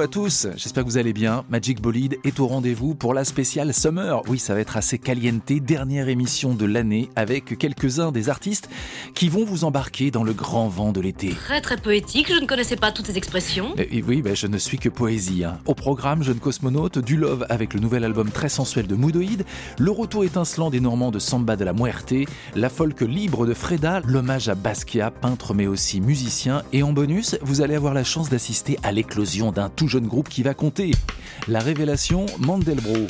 [0.00, 1.44] Hello à tous, j'espère que vous allez bien.
[1.50, 4.22] Magic Bolide est au rendez-vous pour la spéciale Summer.
[4.28, 8.70] Oui, ça va être assez caliente, dernière émission de l'année avec quelques-uns des artistes
[9.14, 11.34] qui vont vous embarquer dans le grand vent de l'été.
[11.44, 13.74] Très très poétique, je ne connaissais pas toutes ces expressions.
[13.76, 15.44] Et oui, ben, je ne suis que poésie.
[15.44, 15.58] hein.
[15.66, 19.44] Au programme, jeune cosmonaute, du love avec le nouvel album très sensuel de Moodoïd,
[19.78, 22.14] le retour étincelant des Normands de Samba de la Muerte,
[22.54, 27.36] la folk libre de Freda, l'hommage à Basquiat, peintre mais aussi musicien, et en bonus,
[27.42, 30.92] vous allez avoir la chance d'assister à l'éclosion d'un tout jeune groupe qui va compter.
[31.48, 33.08] La révélation Mandelbro.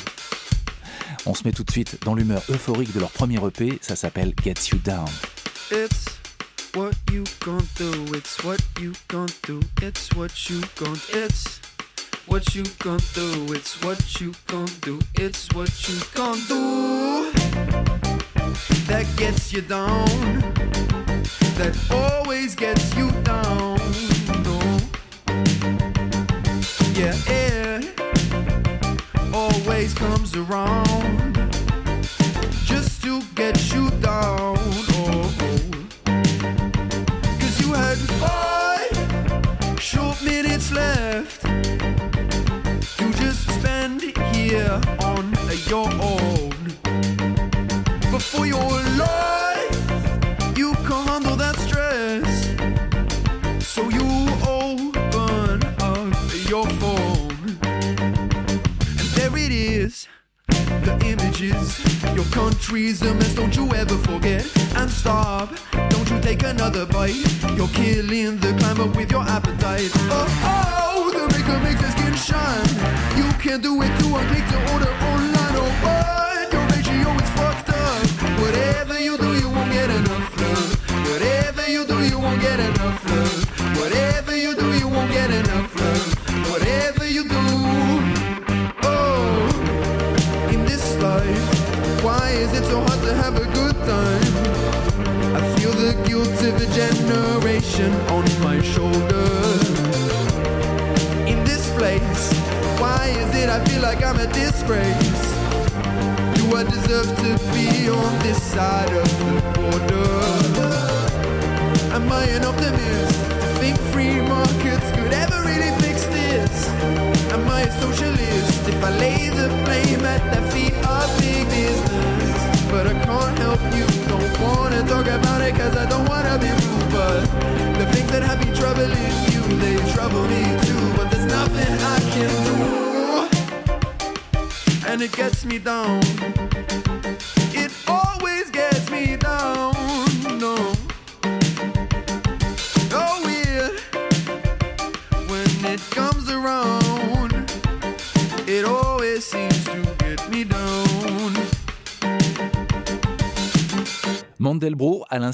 [1.27, 4.33] On se met tout de suite dans l'humeur euphorique de leur premier EP, ça s'appelle
[4.43, 5.07] Gets You Down.
[5.71, 6.05] It's
[6.75, 8.15] what you gon' do.
[8.15, 9.59] It's what you gon' do.
[9.83, 11.61] It's what you gon' It's
[12.27, 13.53] what you gon' do.
[13.53, 14.99] It's what you gon' do.
[15.19, 17.31] It's what you gon' do.
[18.87, 20.07] That gets you down.
[21.57, 24.10] That always gets you down.
[26.93, 27.99] Yeah, it
[29.33, 31.51] always comes around
[32.65, 34.57] just to get you down.
[34.57, 35.33] Oh,
[37.39, 41.45] Cause you had five short minutes left
[43.21, 44.01] just spend
[44.35, 45.33] here on
[45.67, 46.51] your own.
[48.11, 49.30] Before your life,
[59.81, 60.11] there
[60.83, 61.79] the images.
[62.15, 64.45] Your country's a mess, don't you ever forget.
[64.75, 65.49] And stop,
[65.89, 67.25] don't you take another bite.
[67.55, 69.91] You're killing the climate with your appetite.
[70.09, 72.69] Oh, oh, the maker makes your skin shine.
[73.17, 75.55] You can't do it too ugly to order online.
[75.55, 76.10] Oh, what?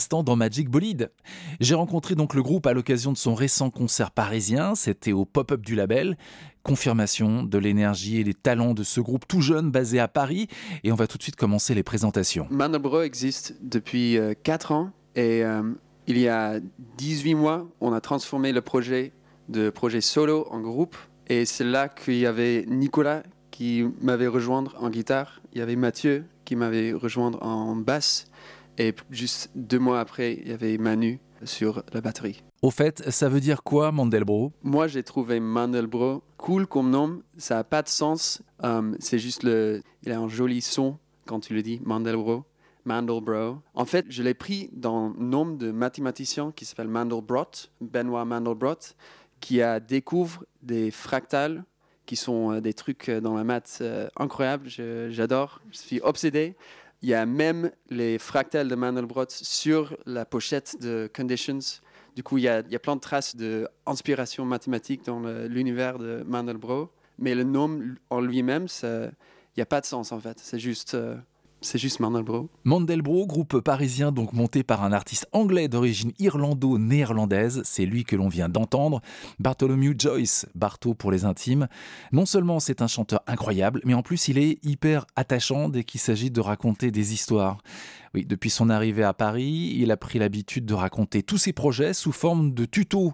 [0.10, 1.12] Dans Magic Bolide.
[1.60, 5.62] J'ai rencontré donc le groupe à l'occasion de son récent concert parisien, c'était au pop-up
[5.62, 6.18] du label.
[6.64, 10.48] Confirmation de l'énergie et des talents de ce groupe tout jeune basé à Paris
[10.84, 12.48] et on va tout de suite commencer les présentations.
[12.50, 15.62] Mandelbro existe depuis 4 ans et euh,
[16.08, 16.60] il y a
[16.98, 19.14] 18 mois, on a transformé le projet
[19.50, 20.96] de projet solo en groupe
[21.28, 25.76] et c'est là qu'il y avait Nicolas qui m'avait rejoindre en guitare, il y avait
[25.76, 28.27] Mathieu qui m'avait rejoindre en basse
[28.78, 32.44] et juste deux mois après, il y avait Manu sur la batterie.
[32.62, 37.22] Au fait, ça veut dire quoi Mandelbro Moi, j'ai trouvé Mandelbro cool comme nom.
[37.38, 38.42] Ça n'a pas de sens.
[38.64, 39.82] Euh, c'est juste le.
[40.04, 40.98] Il a un joli son
[41.28, 42.46] quand tu le dis, Mandelbro.
[42.86, 43.58] Mandelbro.
[43.74, 48.96] En fait, je l'ai pris dans le nom de mathématicien qui s'appelle Mandelbrot, Benoît Mandelbrot,
[49.40, 51.64] qui a découvert des fractales
[52.06, 54.70] qui sont euh, des trucs euh, dans la maths euh, incroyables.
[54.70, 55.62] Je- J'adore.
[55.72, 56.56] Je suis obsédé.
[57.08, 61.80] Il y a même les fractales de Mandelbrot sur la pochette de Conditions.
[62.18, 66.00] Du coup, il y a, il y a plein de traces d'inspiration mathématique dans l'univers
[66.00, 66.92] de Mandelbrot.
[67.18, 69.12] Mais le nom en lui-même, il
[69.56, 70.38] n'y a pas de sens en fait.
[70.42, 71.16] C'est juste euh,
[71.62, 72.50] c'est juste Mandelbro.
[72.64, 78.28] Mandelbro, groupe parisien donc monté par un artiste anglais d'origine irlando-néerlandaise, c'est lui que l'on
[78.28, 79.02] vient d'entendre,
[79.40, 81.68] Bartholomew Joyce, Bartho pour les intimes.
[82.12, 86.00] Non seulement c'est un chanteur incroyable, mais en plus il est hyper attachant dès qu'il
[86.00, 87.60] s'agit de raconter des histoires.
[88.26, 92.12] Depuis son arrivée à Paris, il a pris l'habitude de raconter tous ses projets sous
[92.12, 93.14] forme de tutos,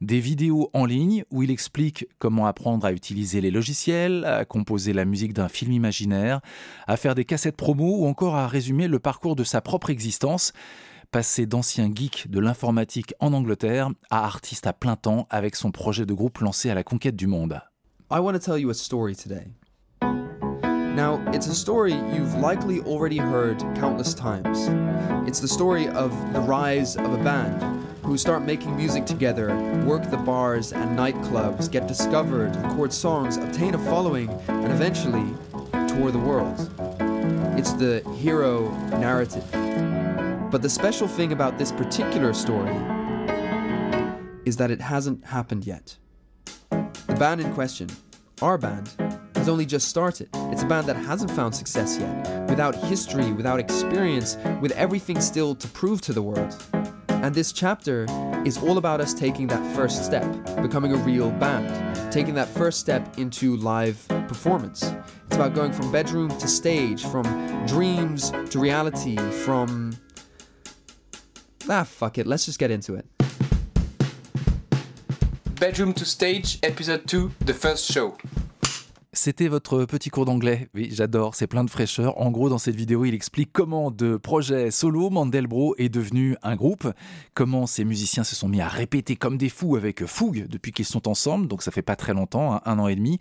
[0.00, 4.92] des vidéos en ligne où il explique comment apprendre à utiliser les logiciels, à composer
[4.92, 6.40] la musique d'un film imaginaire,
[6.86, 10.52] à faire des cassettes promo ou encore à résumer le parcours de sa propre existence
[11.10, 16.06] passé d'ancien geek de l'informatique en Angleterre à artiste à plein temps avec son projet
[16.06, 17.60] de groupe lancé à la conquête du monde.
[18.10, 19.14] I want to tell you a story.
[20.94, 24.68] Now, it's a story you've likely already heard countless times.
[25.28, 29.48] It's the story of the rise of a band who start making music together,
[29.84, 35.26] work the bars and nightclubs, get discovered, record songs, obtain a following, and eventually
[35.88, 36.70] tour the world.
[37.58, 39.44] It's the hero narrative.
[40.52, 42.76] But the special thing about this particular story
[44.44, 45.96] is that it hasn't happened yet.
[46.70, 47.88] The band in question,
[48.40, 48.94] our band,
[49.44, 50.26] has only just started.
[50.52, 55.54] It's a band that hasn't found success yet, without history, without experience, with everything still
[55.56, 56.56] to prove to the world.
[57.08, 58.06] And this chapter
[58.46, 60.24] is all about us taking that first step,
[60.62, 64.82] becoming a real band, taking that first step into live performance.
[65.26, 67.26] It's about going from bedroom to stage, from
[67.66, 69.94] dreams to reality, from.
[71.68, 73.04] Ah, fuck it, let's just get into it.
[75.60, 78.16] Bedroom to Stage, Episode 2, The First Show.
[79.16, 80.68] C'était votre petit cours d'anglais.
[80.74, 82.20] Oui, j'adore, c'est plein de fraîcheur.
[82.20, 86.56] En gros, dans cette vidéo, il explique comment de projet solo, Mandelbro est devenu un
[86.56, 86.92] groupe,
[87.32, 90.84] comment ces musiciens se sont mis à répéter comme des fous avec fougue depuis qu'ils
[90.84, 93.20] sont ensemble, donc ça fait pas très longtemps, hein, un an et demi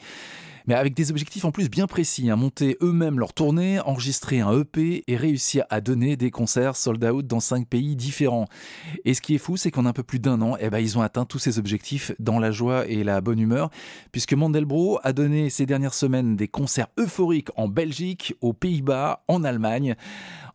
[0.68, 4.60] mais avec des objectifs en plus bien précis, hein, monter eux-mêmes leur tournée, enregistrer un
[4.60, 8.48] EP et réussir à donner des concerts sold out dans cinq pays différents.
[9.06, 10.98] Et ce qui est fou, c'est qu'en un peu plus d'un an, eh ben, ils
[10.98, 13.69] ont atteint tous ces objectifs dans la joie et la bonne humeur,
[14.12, 19.44] puisque Mandelbro a donné ces dernières semaines des concerts euphoriques en Belgique, aux Pays-Bas, en
[19.44, 19.95] Allemagne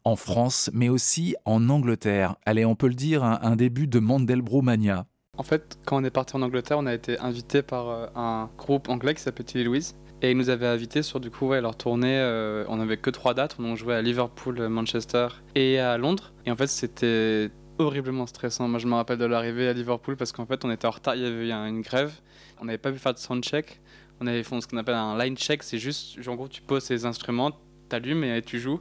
[0.05, 2.37] en France, mais aussi en Angleterre.
[2.47, 5.07] Allez, on peut le dire, un, un début de Mandelbro Mania.
[5.39, 8.51] En fait, quand on est parti en Angleterre, on a été invité par euh, un
[8.59, 9.97] groupe anglais qui s'appelle Tilly Louise.
[10.21, 12.19] Et ils nous avaient invités sur du coup ouais, leur tournée.
[12.19, 13.55] euh, on n'avait que trois dates.
[13.61, 16.33] On jouait à Liverpool, Manchester et à Londres.
[16.45, 18.67] Et en fait, c'était horriblement stressant.
[18.67, 21.15] Moi, je me rappelle de l'arrivée à Liverpool parce qu'en fait, on était en retard.
[21.15, 22.13] Il y avait eu une grève.
[22.61, 23.81] On n'avait pas pu faire de soundcheck.
[24.21, 25.63] On avait fait ce qu'on appelle un line check.
[25.63, 27.53] C'est juste, en gros, tu poses les instruments,
[27.89, 28.81] t'allumes et tu joues.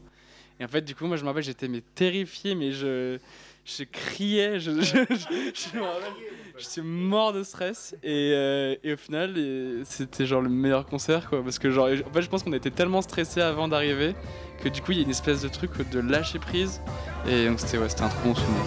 [0.59, 3.19] Et en fait, du coup, moi, je me rappelle, j'étais mais terrifié, mais je,
[3.67, 6.13] je criais, je, je, je, je me rappelle,
[6.57, 7.95] j'étais mort de stress.
[8.01, 9.35] Et, euh, au final,
[9.83, 11.43] c'était genre le meilleur concert, quoi.
[11.43, 14.15] Parce que, genre, en fait, je pense qu'on était tellement stressé avant d'arriver
[14.63, 16.81] que du coup, il y a une espèce de truc de lâcher prise.
[17.27, 18.61] Et donc, c'était ouais, un trop bon souvenir.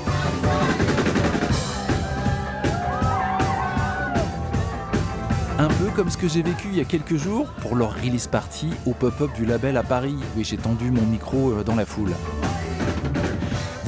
[5.58, 8.26] Un peu comme ce que j'ai vécu il y a quelques jours pour leur release
[8.26, 10.16] party au pop-up du label à Paris.
[10.36, 12.12] Oui, j'ai tendu mon micro euh, dans la foule.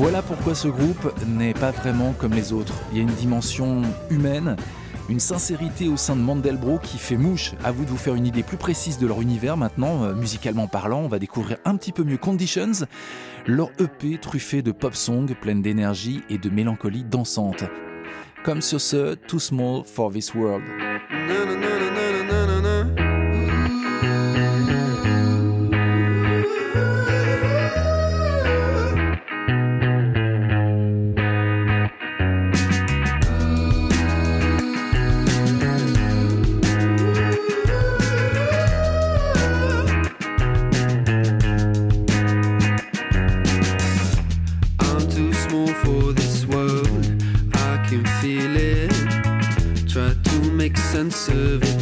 [0.02, 2.74] Voilà pourquoi ce groupe n'est pas vraiment comme les autres.
[2.90, 4.56] Il y a une dimension humaine,
[5.08, 7.52] une sincérité au sein de Mandelbro qui fait mouche.
[7.62, 10.66] À vous de vous faire une idée plus précise de leur univers maintenant, euh, musicalement
[10.66, 11.02] parlant.
[11.02, 12.84] On va découvrir un petit peu mieux Conditions,
[13.46, 17.62] leur EP truffé de pop song pleine d'énergie et de mélancolie dansante.
[18.42, 20.64] Comme sur ce Too Small for This World.
[51.10, 51.81] Make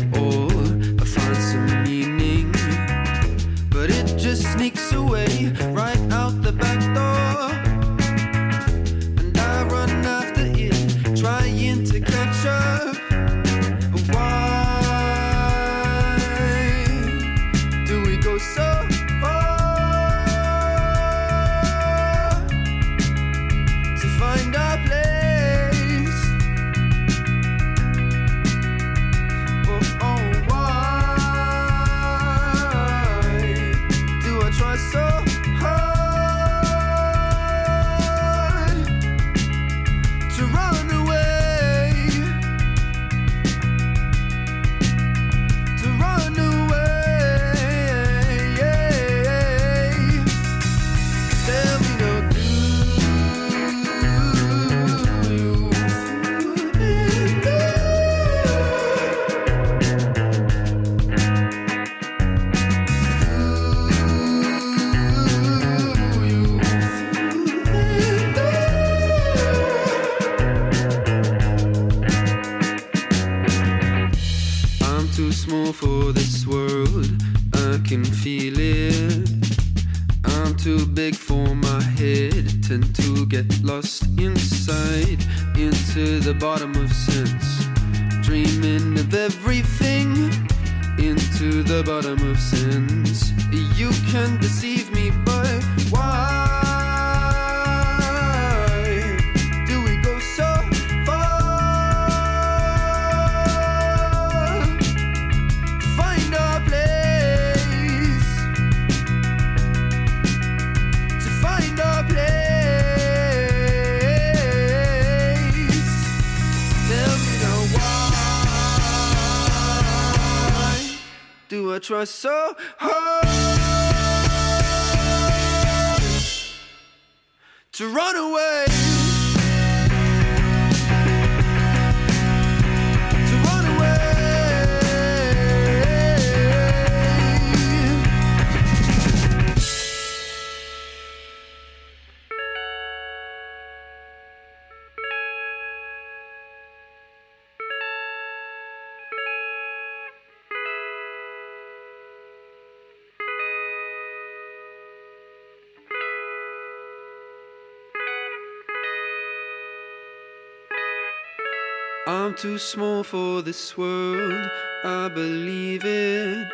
[162.40, 164.50] too small for this world,
[164.82, 166.48] I believe it.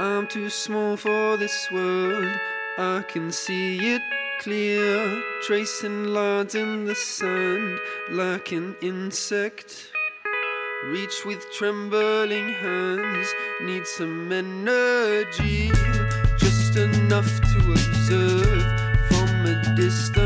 [0.00, 2.32] I'm too small for this world,
[2.76, 4.02] I can see it
[4.40, 7.78] clear, tracing lines in the sand
[8.10, 9.92] like an insect.
[10.86, 13.28] Reach with trembling hands,
[13.62, 15.70] need some energy,
[16.36, 18.62] just enough to observe
[19.08, 20.19] from a distance.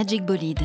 [0.00, 0.59] Magic Bolide.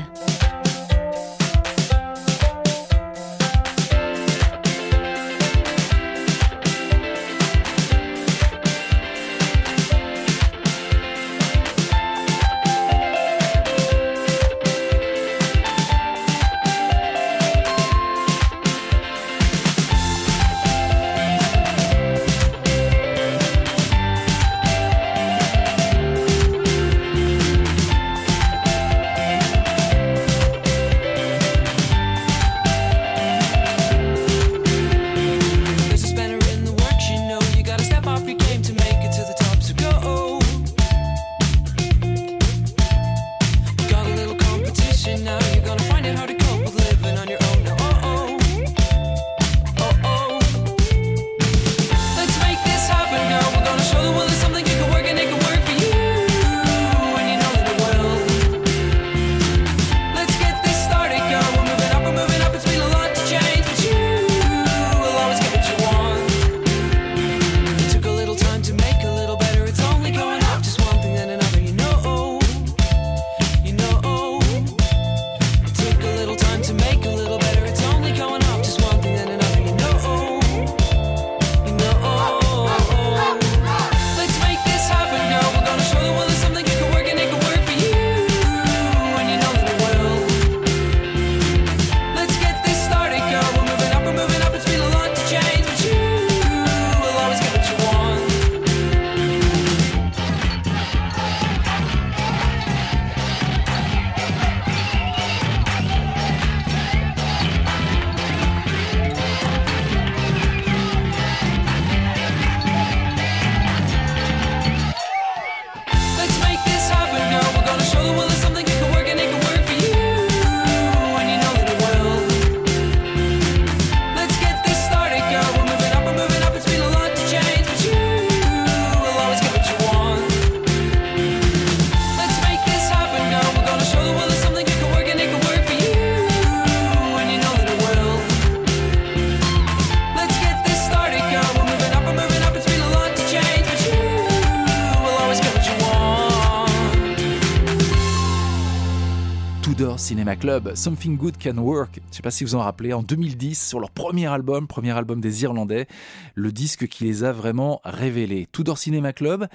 [150.25, 152.01] Cinema Club, Something Good Can Work.
[152.10, 155.22] Je sais pas si vous en rappelez, en 2010, sur leur premier album, premier album
[155.22, 155.86] des Irlandais,
[156.34, 158.48] le disque qui les a vraiment révélés.
[158.51, 159.46] Tudor Cinema Club,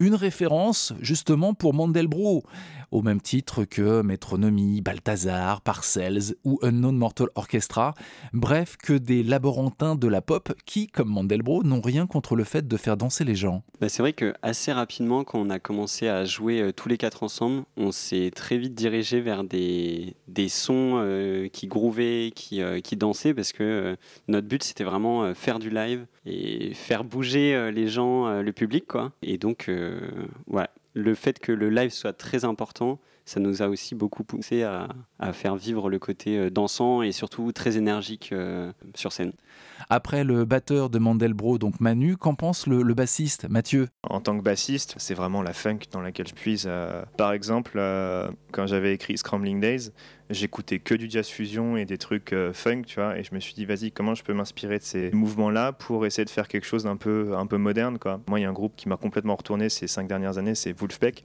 [0.00, 2.44] une référence justement pour Mandelbrot,
[2.90, 7.94] au même titre que Métronomie, Balthazar, Parcells ou Unknown Mortal Orchestra,
[8.32, 12.66] bref que des laborantins de la pop qui, comme Mandelbrot, n'ont rien contre le fait
[12.66, 13.62] de faire danser les gens.
[13.80, 16.96] Bah, c'est vrai que assez rapidement, quand on a commencé à jouer euh, tous les
[16.96, 20.14] quatre ensemble, on s'est très vite dirigé vers des,
[20.48, 23.96] sons euh, qui groovaient, qui, euh, qui dansaient, parce que
[24.28, 29.12] notre but c'était vraiment faire du live et faire bouger les gens, le public, quoi.
[29.22, 29.70] Et donc,
[30.46, 32.98] ouais, le fait que le live soit très important,
[33.28, 34.88] ça nous a aussi beaucoup poussé à,
[35.32, 39.32] faire vivre le côté euh, dansant et surtout très énergique euh, sur scène.
[39.90, 43.88] Après le batteur de Mandelbro, donc Manu, qu'en pense le, bassiste Mathieu?
[44.02, 46.64] En tant que bassiste, c'est vraiment la funk dans laquelle je puise.
[46.66, 47.78] Euh, par exemple,
[48.52, 49.90] quand j'avais écrit Scrambling Days,
[50.30, 53.54] j'écoutais que du jazz fusion et des trucs funk, tu vois, et je me suis
[53.54, 56.84] dit, vas-y, comment je peux m'inspirer de ces mouvements-là pour essayer de faire quelque chose
[56.84, 58.20] d'un peu, un peu moderne, quoi.
[58.28, 60.72] Moi, il y a un groupe qui m'a complètement retourné ces cinq dernières années, c'est
[60.72, 61.24] Wolfpack.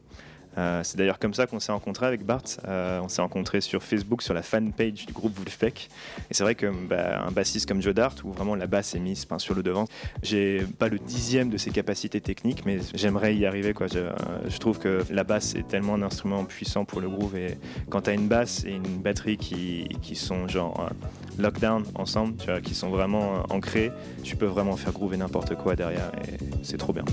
[0.58, 2.44] Euh, c'est d'ailleurs comme ça qu'on s'est rencontré avec Bart.
[2.68, 5.90] Euh, on s'est rencontré sur Facebook, sur la fanpage du groupe Wolfpack.
[6.30, 9.26] Et c'est vrai que bah, bassiste comme Joe Dart, où vraiment la basse est mise
[9.38, 9.86] sur le devant,
[10.22, 13.74] j'ai pas le dixième de ses capacités techniques, mais j'aimerais y arriver.
[13.74, 13.88] Quoi.
[13.88, 14.12] Je, euh,
[14.48, 17.36] je, trouve que la basse est tellement un instrument puissant pour le groove.
[17.36, 17.58] Et
[17.90, 20.90] quand tu as une basse et une batterie qui, qui sont genre
[21.40, 23.92] lockdown ensemble, tu vois, qui sont vraiment ancrés,
[24.24, 26.12] tu peux vraiment faire groover n'importe quoi derrière.
[26.28, 27.06] Et c'est trop bien.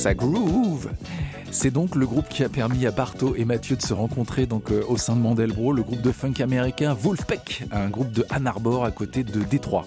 [0.00, 0.88] Ça groove
[1.50, 4.70] c'est donc le groupe qui a permis à Barto et Mathieu de se rencontrer donc
[4.70, 8.46] euh, au sein de Mandelbro, le groupe de funk américain Wolfpack, un groupe de Ann
[8.46, 9.86] Arbor à côté de Détroit.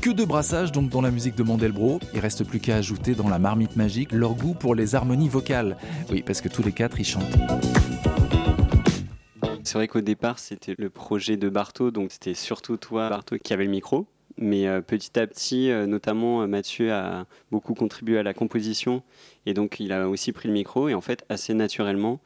[0.00, 3.28] Que de brassage donc dans la musique de Mandelbro, il reste plus qu'à ajouter dans
[3.28, 5.76] la marmite magique leur goût pour les harmonies vocales.
[6.10, 7.38] Oui, parce que tous les quatre ils chantent.
[9.62, 13.52] C'est vrai qu'au départ, c'était le projet de Barto, donc c'était surtout toi, Barto, qui
[13.52, 14.06] avait le micro.
[14.40, 19.02] Mais euh, petit à petit, euh, notamment Mathieu a beaucoup contribué à la composition
[19.46, 22.20] et donc il a aussi pris le micro et en fait assez naturellement,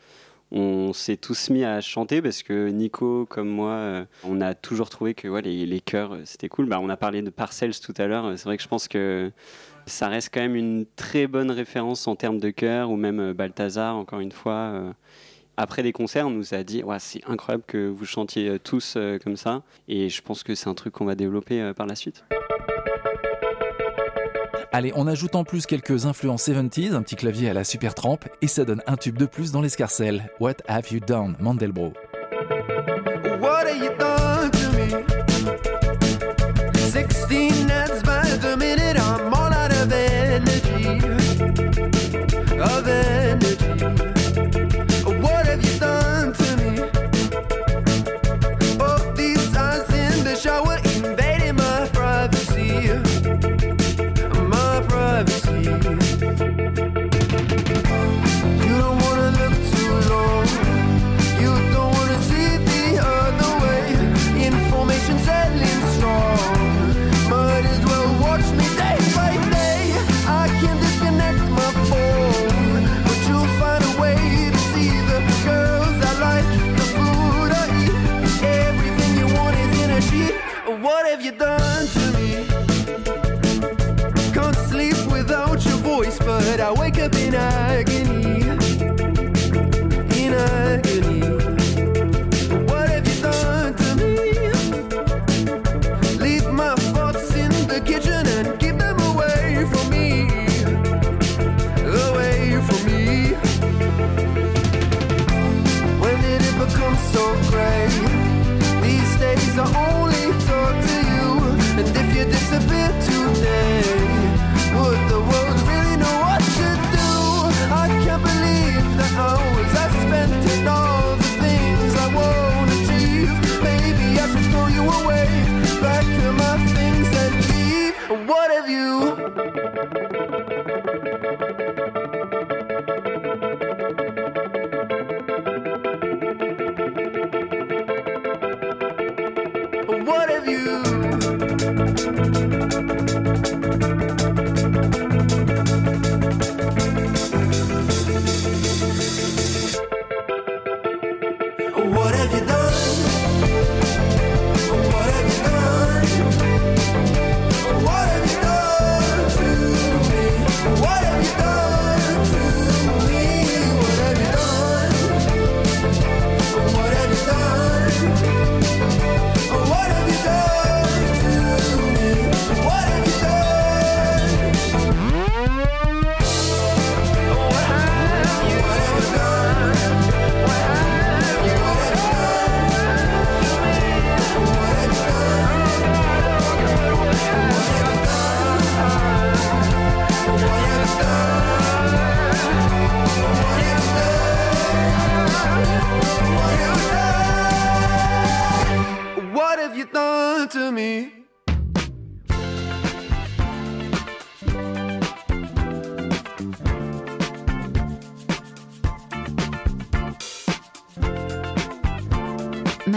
[0.57, 4.89] on s'est tous mis à chanter parce que Nico comme moi, euh, on a toujours
[4.89, 6.67] trouvé que les, chœurs euh, c'était cool.
[6.67, 8.33] Bah, on a parlé de Parcells tout à l'heure.
[8.37, 9.33] C'est vrai que je pense que
[9.87, 13.35] ça reste quand même une très bonne référence en termes de chœur ou même euh,
[13.35, 14.95] Balthazar encore une fois.
[15.57, 19.37] Après des concerts, on nous a dit ouais, c'est incroyable que vous chantiez tous comme
[19.37, 22.25] ça et je pense que c'est un truc qu'on va développer par la suite.
[24.73, 28.25] Allez, on ajoute en plus quelques influences 70s, un petit clavier à la super trempe,
[28.43, 30.29] et ça donne un tube de plus dans l'escarcelle.
[30.41, 31.93] What have you done, Mandelbro?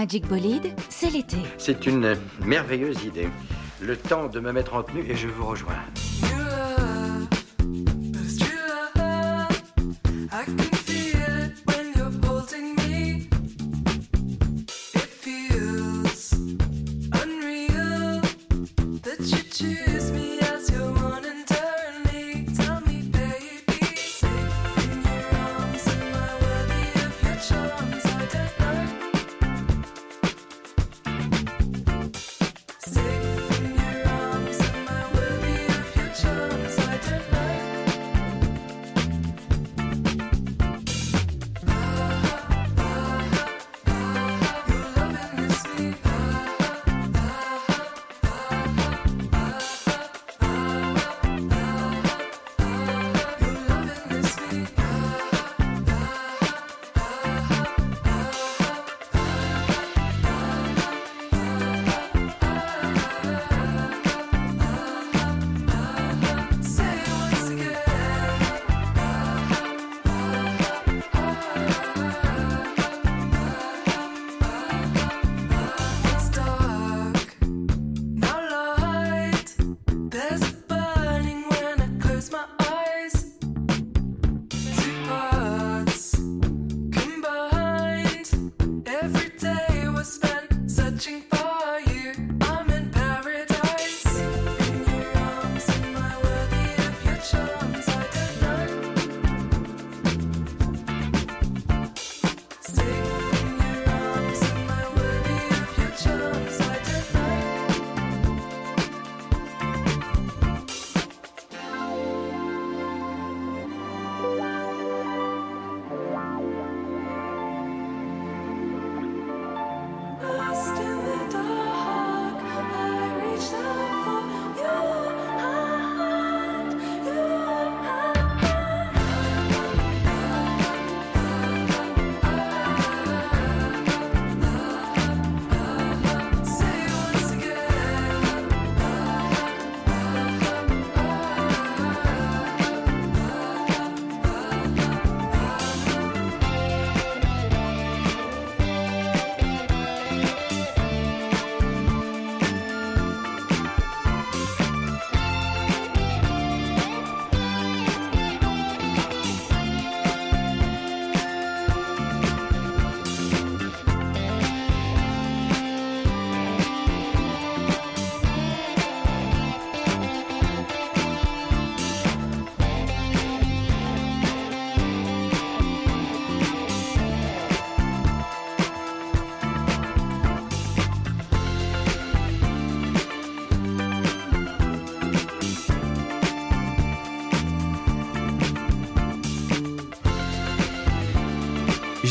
[0.08, 1.36] Magic Bolide, c'est l'été.
[1.58, 3.28] C'est une merveilleuse idée.
[3.82, 5.76] Le temps de me mettre en tenue et je vous rejoins.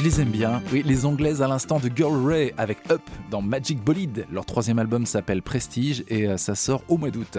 [0.06, 0.62] Les aime bien.
[0.72, 4.24] Oui, les anglaises à l'instant de Girl Ray avec Up dans Magic Bolide.
[4.30, 7.38] Leur troisième album s'appelle Prestige et euh, ça sort au mois d'août.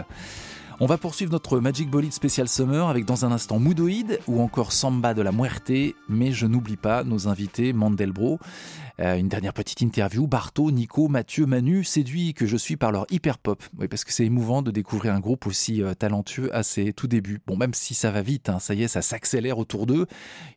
[0.80, 4.72] On va poursuivre notre Magic Bolide spécial Summer avec dans un instant Moodoid ou encore
[4.72, 5.72] Samba de la Muerte,
[6.08, 8.38] mais je n'oublie pas nos invités Mandelbro.
[9.00, 13.08] Euh, une dernière petite interview, Barto, Nico, Mathieu, Manu, séduits que je suis par leur
[13.10, 13.64] hyper pop.
[13.80, 17.08] Oui, parce que c'est émouvant de découvrir un groupe aussi euh, talentueux à ses tout
[17.08, 17.40] débuts.
[17.48, 20.06] Bon, même si ça va vite, hein, ça y est, ça s'accélère autour d'eux.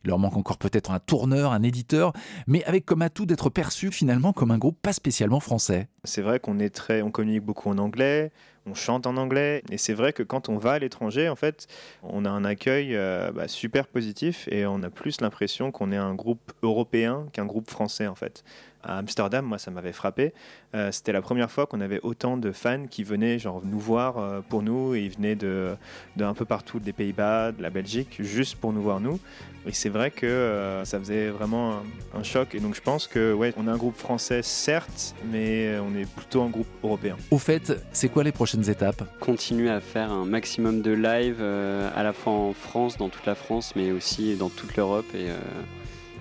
[0.03, 2.13] Il leur manque encore peut-être un tourneur, un éditeur,
[2.45, 5.87] mais avec comme atout d'être perçu finalement comme un groupe pas spécialement français.
[6.03, 8.31] C'est vrai qu'on est très, on communique beaucoup en anglais,
[8.65, 11.67] on chante en anglais, et c'est vrai que quand on va à l'étranger, en fait,
[12.03, 15.97] on a un accueil euh, bah, super positif et on a plus l'impression qu'on est
[15.97, 18.43] un groupe européen qu'un groupe français, en fait.
[18.83, 20.33] À Amsterdam, moi, ça m'avait frappé.
[20.73, 24.17] Euh, C'était la première fois qu'on avait autant de fans qui venaient genre nous voir
[24.17, 25.75] euh, pour nous, et ils venaient de,
[26.17, 29.19] de un peu partout, des Pays-Bas, de la Belgique, juste pour nous voir nous.
[29.67, 31.73] Et c'est vrai que euh, ça faisait vraiment
[32.15, 32.55] un, un choc.
[32.55, 36.09] Et donc je pense que ouais, on est un groupe français certes, mais on est
[36.09, 37.15] plutôt un groupe européen.
[37.29, 39.03] Au fait, c'est quoi les prochaines étapes?
[39.19, 43.27] Continuer à faire un maximum de live euh, à la fois en France, dans toute
[43.27, 45.37] la France, mais aussi dans toute l'Europe et euh,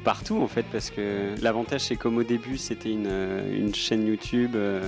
[0.01, 4.07] partout en fait, parce que l'avantage c'est comme au début c'était une, euh, une chaîne
[4.07, 4.83] YouTube, euh,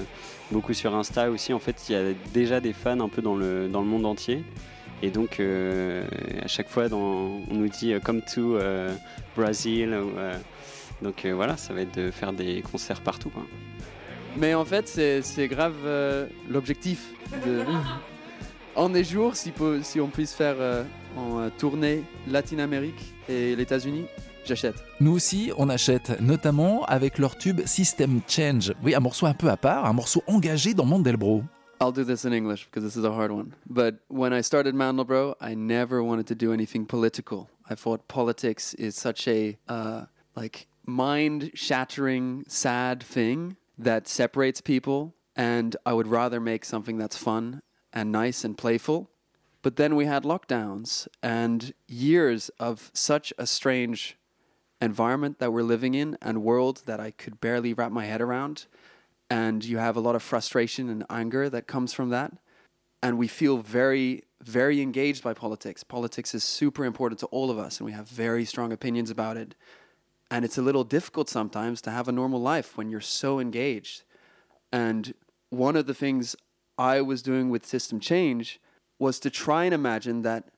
[0.51, 1.53] beaucoup sur Insta aussi.
[1.53, 4.07] En fait, il y a déjà des fans un peu dans le, dans le monde
[4.07, 4.45] entier.
[5.05, 6.05] Et donc, euh,
[6.43, 8.95] à chaque fois, dans- on nous dit Come to euh,
[9.37, 9.89] Brazil.
[9.95, 10.37] ou, euh,
[11.03, 13.29] donc euh, voilà, ça va être de faire des concerts partout.
[13.31, 13.43] quoi.
[14.37, 14.87] Mais en fait,
[15.23, 17.09] c'est grave euh, l'objectif.
[17.47, 17.63] De...
[18.75, 20.83] En des jours, si, si on puisse faire euh,
[21.19, 24.07] en euh, tournée Latine-Amérique et les États-Unis,
[24.47, 24.77] j'achète.
[25.01, 28.73] Nous aussi, on achète, notamment avec leur tube System Change.
[28.83, 31.43] Oui, un morceau un peu à part, un morceau engagé dans Mandelbro.
[31.81, 33.55] I'll do this in English because this is a hard one.
[33.69, 37.49] But when I started Mandelbro, I never wanted to do anything political.
[37.69, 40.05] I thought politics is such a uh,
[40.37, 47.63] like mind-shattering, sad thing that separates people, and I would rather make something that's fun
[47.93, 49.11] and nice and playful.
[49.63, 54.17] But then we had lockdowns and years of such a strange
[54.83, 58.67] environment that we're living in and world that I could barely wrap my head around
[59.33, 62.35] and you have a lot of frustration and anger that comes from that.
[63.03, 65.83] And we feel very, very engaged by politics.
[65.83, 69.39] Politics is super important to all of us, and we have very strong opinions about
[69.39, 69.55] it.
[70.31, 74.03] And it's a little difficult sometimes to have a normal life when you're so engaged.
[74.71, 75.15] And
[75.49, 76.37] one of the things
[76.77, 78.61] I was doing with System Change
[78.99, 80.51] was to try and imagine that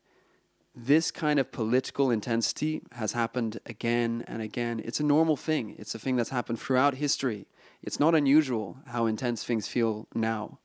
[0.74, 4.80] this kind of political intensity has happened again and again.
[4.84, 7.46] It's a normal thing, it's a thing that's happened throughout history.
[7.82, 10.58] It's not unusual how intense things feel now.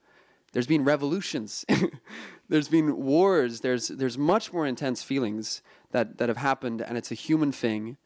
[0.54, 1.64] There's been revolutions,
[2.50, 7.12] there's been wars, there's, there's much more intense feelings that, that have happened, and it's
[7.12, 7.98] a human thing.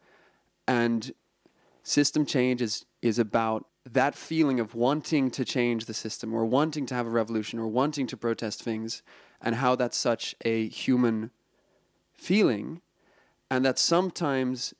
[0.68, 1.12] And
[1.82, 6.86] system change is, is about that feeling of wanting to change the system or wanting
[6.86, 9.02] to have a revolution or wanting to protest things,
[9.40, 11.30] and how that's such a human
[12.16, 12.80] feeling,
[13.50, 14.74] and that sometimes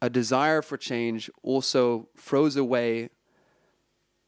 [0.00, 3.10] a desire for change also throws away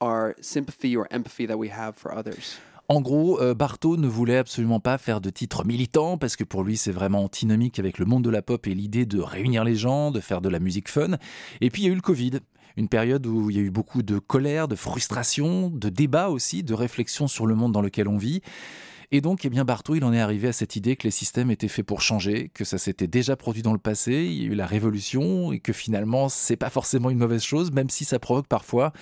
[0.00, 2.58] our sympathy or empathy that we have for others.
[2.88, 6.64] En gros, euh, Barto ne voulait absolument pas faire de titres militants parce que pour
[6.64, 9.76] lui c'est vraiment antinomique avec le monde de la pop et l'idée de réunir les
[9.76, 11.12] gens, de faire de la musique fun.
[11.60, 12.40] Et puis il y a eu le Covid,
[12.76, 16.64] une période où il y a eu beaucoup de colère, de frustration, de débats aussi,
[16.64, 18.42] de réflexion sur le monde dans lequel on vit.
[19.12, 21.50] Et donc, eh bien, Bartho, il en est arrivé à cette idée que les systèmes
[21.50, 24.52] étaient faits pour changer, que ça s'était déjà produit dans le passé, il y a
[24.52, 28.20] eu la révolution, et que finalement, c'est pas forcément une mauvaise chose, même si ça
[28.20, 28.92] provoque parfois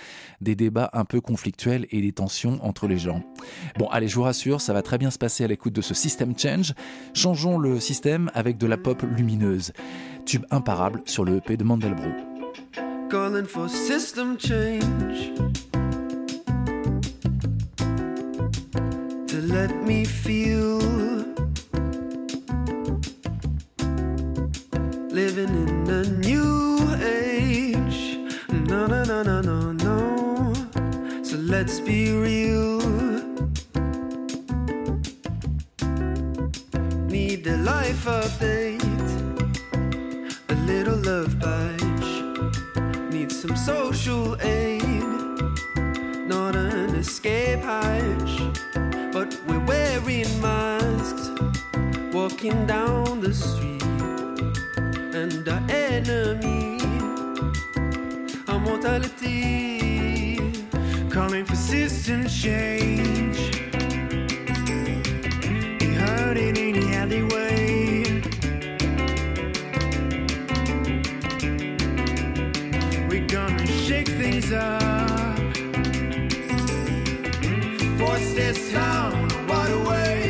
[0.41, 3.21] des débats un peu conflictuels et des tensions entre les gens.
[3.77, 5.93] Bon, allez, je vous rassure, ça va très bien se passer à l'écoute de ce
[5.93, 6.73] System Change.
[7.13, 9.73] Changeons le système avec de la pop lumineuse.
[10.25, 12.15] Tube imparable sur le EP de Mandelbrot.
[19.49, 20.77] Let me feel
[25.11, 28.19] living in a new age.
[28.49, 30.53] No, no, no, no, no, no.
[31.23, 32.79] So let's be real.
[37.07, 39.09] Need a life update,
[40.49, 41.79] a little love bite
[43.11, 44.81] need some social aid.
[46.27, 48.41] Not an escape hatch,
[49.11, 51.29] but we're wearing masks,
[52.13, 53.81] walking down the street.
[55.13, 56.79] And our enemy,
[58.47, 60.37] our mortality,
[61.09, 63.39] calling for system change.
[65.81, 68.03] You heard it in the alleyway.
[73.09, 74.78] We're gonna shake things up.
[77.99, 80.28] Force this town right away.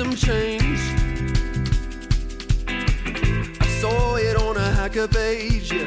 [0.00, 0.80] System change.
[3.60, 5.72] I saw it on a hacker page.
[5.72, 5.86] yeah.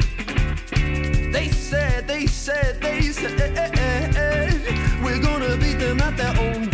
[1.32, 3.50] They said, they said, they said,
[5.04, 6.70] we're gonna beat them at their own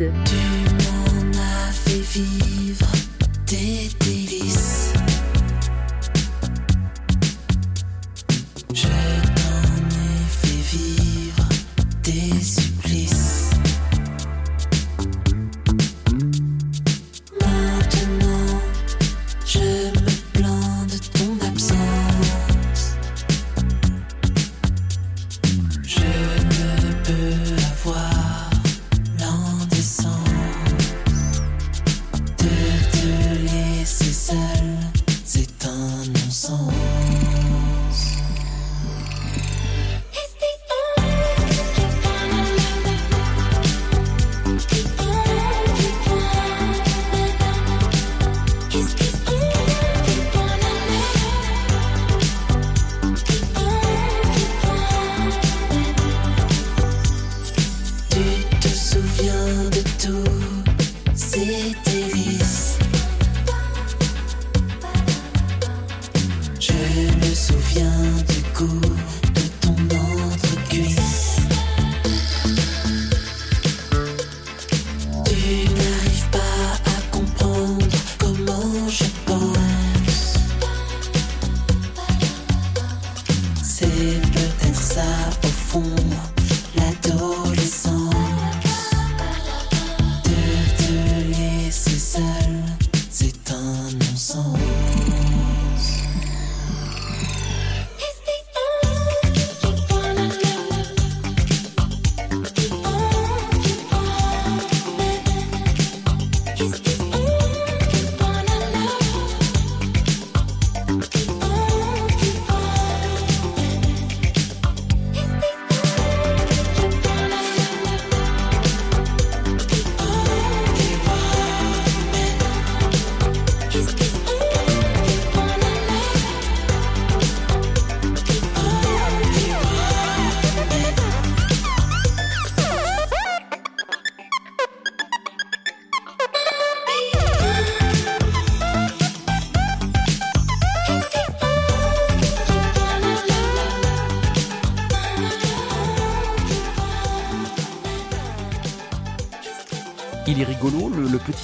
[0.00, 0.39] bolide.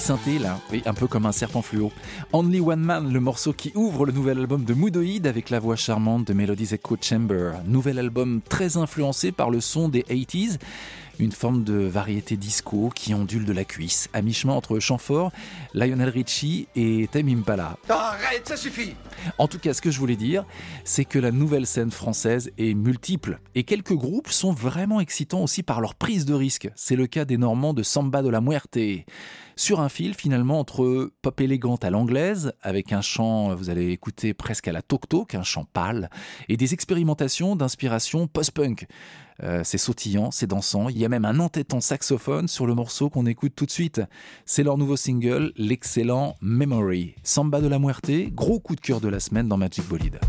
[0.06, 1.90] Synthé là, un peu comme un serpent fluo.
[2.32, 5.74] Only One Man, le morceau qui ouvre le nouvel album de Moodoid avec la voix
[5.74, 7.54] charmante de Melodies Echo Chamber.
[7.66, 10.58] Nouvel album très influencé par le son des 80s,
[11.18, 15.32] une forme de variété disco qui ondule de la cuisse, à mi-chemin entre chant fort,
[15.74, 17.76] Lionel Richie et Tame Impala.
[17.88, 18.94] Arrête, ça suffit
[19.38, 20.44] En tout cas, ce que je voulais dire,
[20.84, 25.62] c'est que la nouvelle scène française est multiple et quelques groupes sont vraiment excitants aussi
[25.62, 26.68] par leur prise de risque.
[26.74, 28.78] C'est le cas des Normands de Samba de la Muerte.
[29.58, 34.34] Sur un fil finalement entre pop élégante à l'anglaise, avec un chant, vous allez écouter
[34.34, 36.10] presque à la tok-tok, un chant pâle,
[36.50, 38.86] et des expérimentations d'inspiration post-punk.
[39.42, 43.10] Euh, c'est sautillant, c'est dansant, il y a même un entêtant saxophone sur le morceau
[43.10, 44.00] qu'on écoute tout de suite.
[44.44, 47.14] C'est leur nouveau single, l'excellent Memory.
[47.22, 50.20] Samba de la Muerte, gros coup de cœur de la semaine dans Magic Bolide.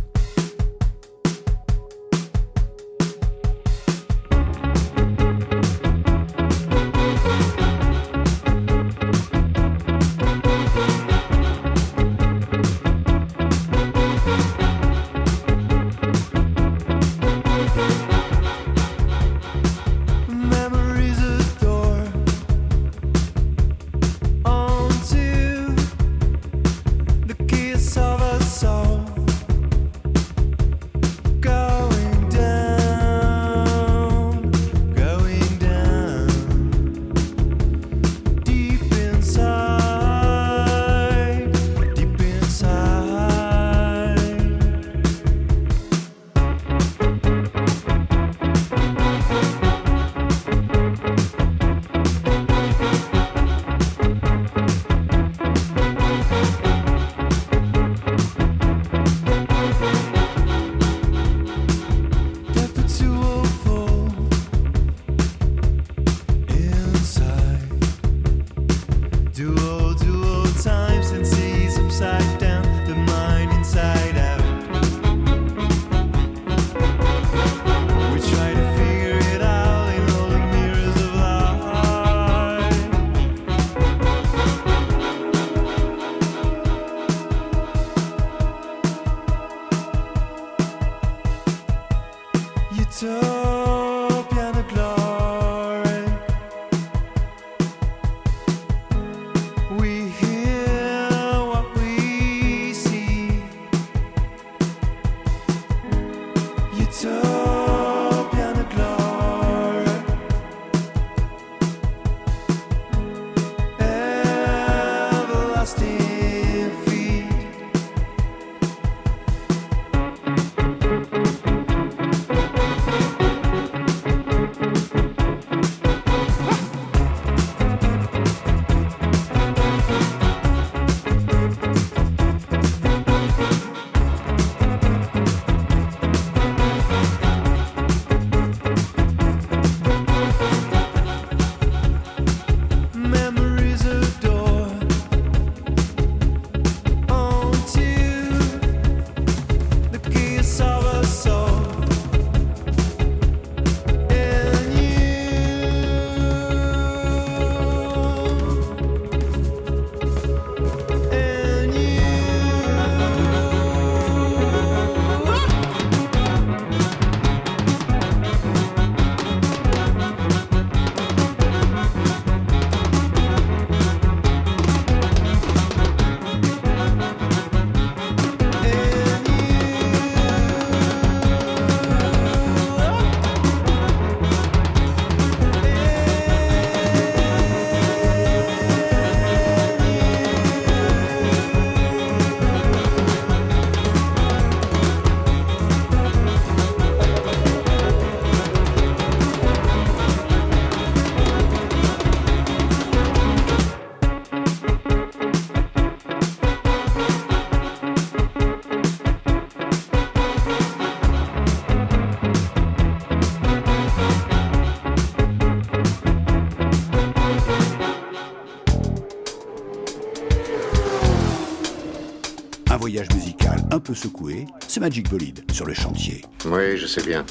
[223.88, 226.22] Peu secoué, c'est Magic Bolide sur le chantier.
[226.46, 227.26] Oui, je sais bien.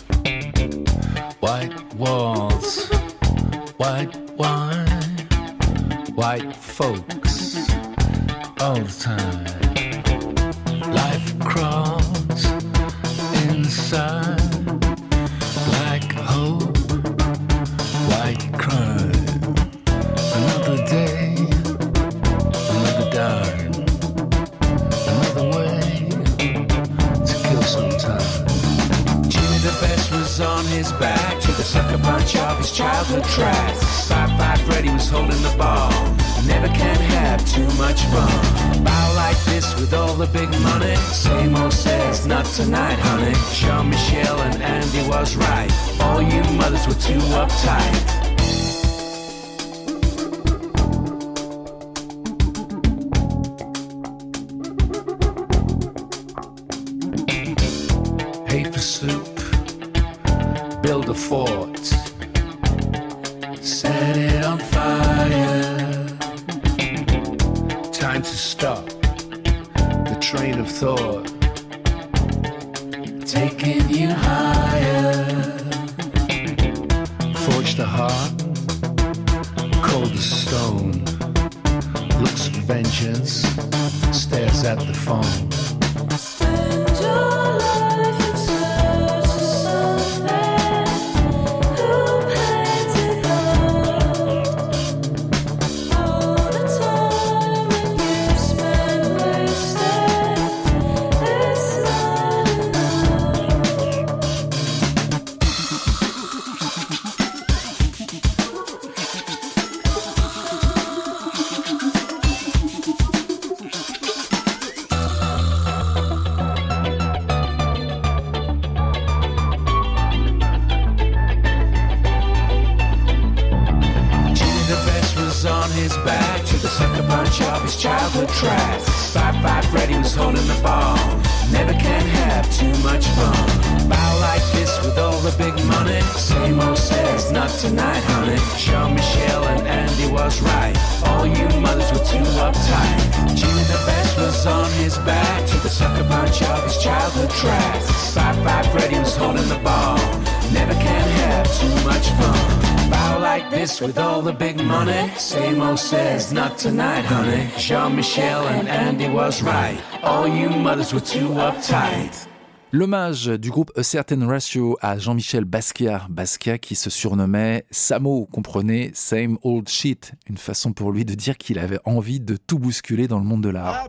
[156.56, 157.48] Tonight, honey.
[157.58, 159.78] Jean Michel and Andy was right.
[160.02, 162.26] All you mothers were too uptight.
[162.72, 168.90] L'hommage du groupe A Certain Ratio à Jean-Michel Basquiat, Basquiat qui se surnommait Samo, comprenez
[168.92, 173.06] Same Old Shit, une façon pour lui de dire qu'il avait envie de tout bousculer
[173.06, 173.88] dans le monde de l'art.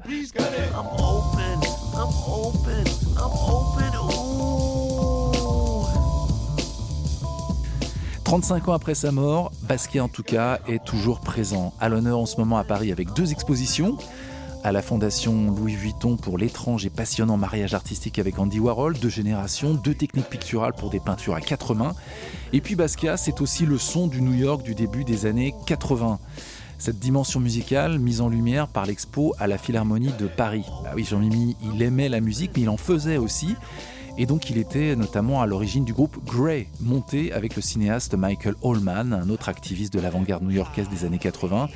[8.27, 11.73] 35 ans après sa mort, Basquiat en tout cas est toujours présent.
[11.79, 13.97] À l'honneur en ce moment à Paris avec deux expositions.
[14.65, 19.07] À la Fondation Louis Vuitton pour l'étrange et passionnant mariage artistique avec Andy Warhol, deux
[19.07, 21.95] générations, deux techniques picturales pour des peintures à quatre mains.
[22.51, 26.19] Et puis Basquiat, c'est aussi le son du New York du début des années 80.
[26.79, 30.65] Cette dimension musicale mise en lumière par l'expo à la Philharmonie de Paris.
[30.83, 33.55] Bah oui, Jean-Mimi, il aimait la musique, mais il en faisait aussi.
[34.19, 38.55] Et donc il était notamment à l'origine du groupe Grey, monté avec le cinéaste Michael
[38.63, 41.69] Allman, un autre activiste de l'avant-garde new-yorkaise des années 80.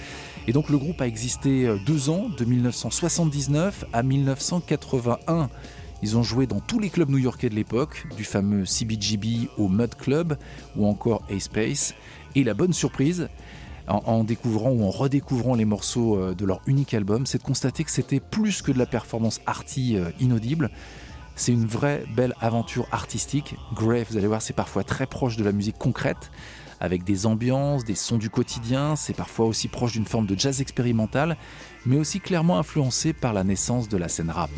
[0.47, 5.49] Et donc le groupe a existé deux ans, de 1979 à 1981.
[6.01, 9.93] Ils ont joué dans tous les clubs new-yorkais de l'époque, du fameux CBGB au Mud
[9.95, 10.35] Club
[10.75, 11.93] ou encore A-Space.
[12.33, 13.29] Et la bonne surprise,
[13.87, 17.43] en, en, découvrant ou en redécouvrant les morceaux euh, de leur unique album, c'est de
[17.43, 20.71] constater que c'était plus que de la performance arty euh, inaudible.
[21.41, 23.55] C'est une vraie belle aventure artistique.
[23.73, 26.29] Grey, vous allez voir, c'est parfois très proche de la musique concrète,
[26.79, 28.95] avec des ambiances, des sons du quotidien.
[28.95, 31.37] C'est parfois aussi proche d'une forme de jazz expérimental,
[31.87, 34.51] mais aussi clairement influencé par la naissance de la scène rap.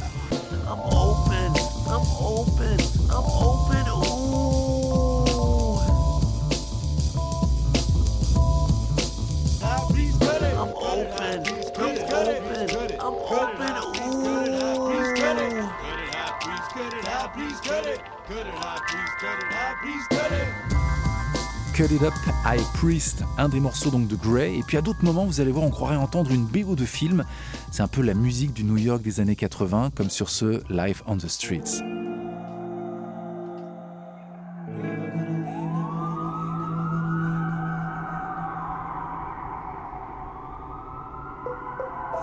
[21.73, 22.13] Cut It Up,
[22.45, 24.57] High Priest, un des morceaux donc de Grey.
[24.57, 27.25] Et puis à d'autres moments, vous allez voir, on croirait entendre une BO de film.
[27.71, 31.03] C'est un peu la musique du New York des années 80, comme sur ce Life
[31.05, 31.81] on the Streets.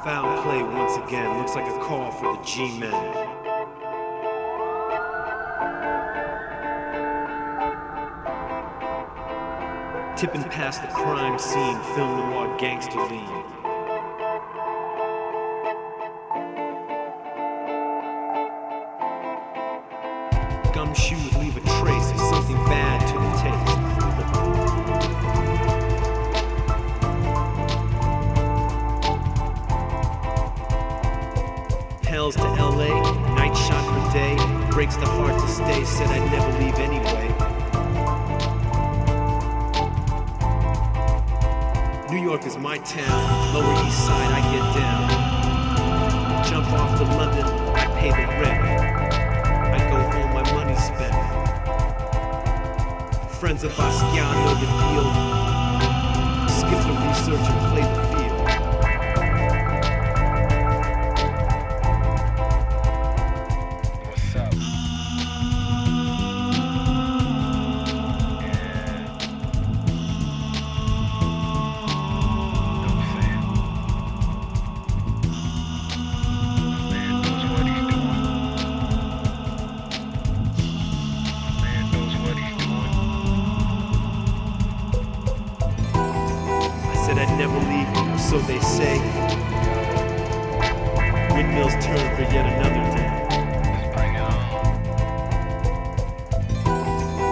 [0.03, 3.30] Foul play once again looks like a call for the G-men.
[10.21, 13.60] Tipping past the crime scene, film noir gangster lean.
[42.85, 44.40] Town, Lower East Side, I
[91.61, 93.11] Windmills turn for yet another day.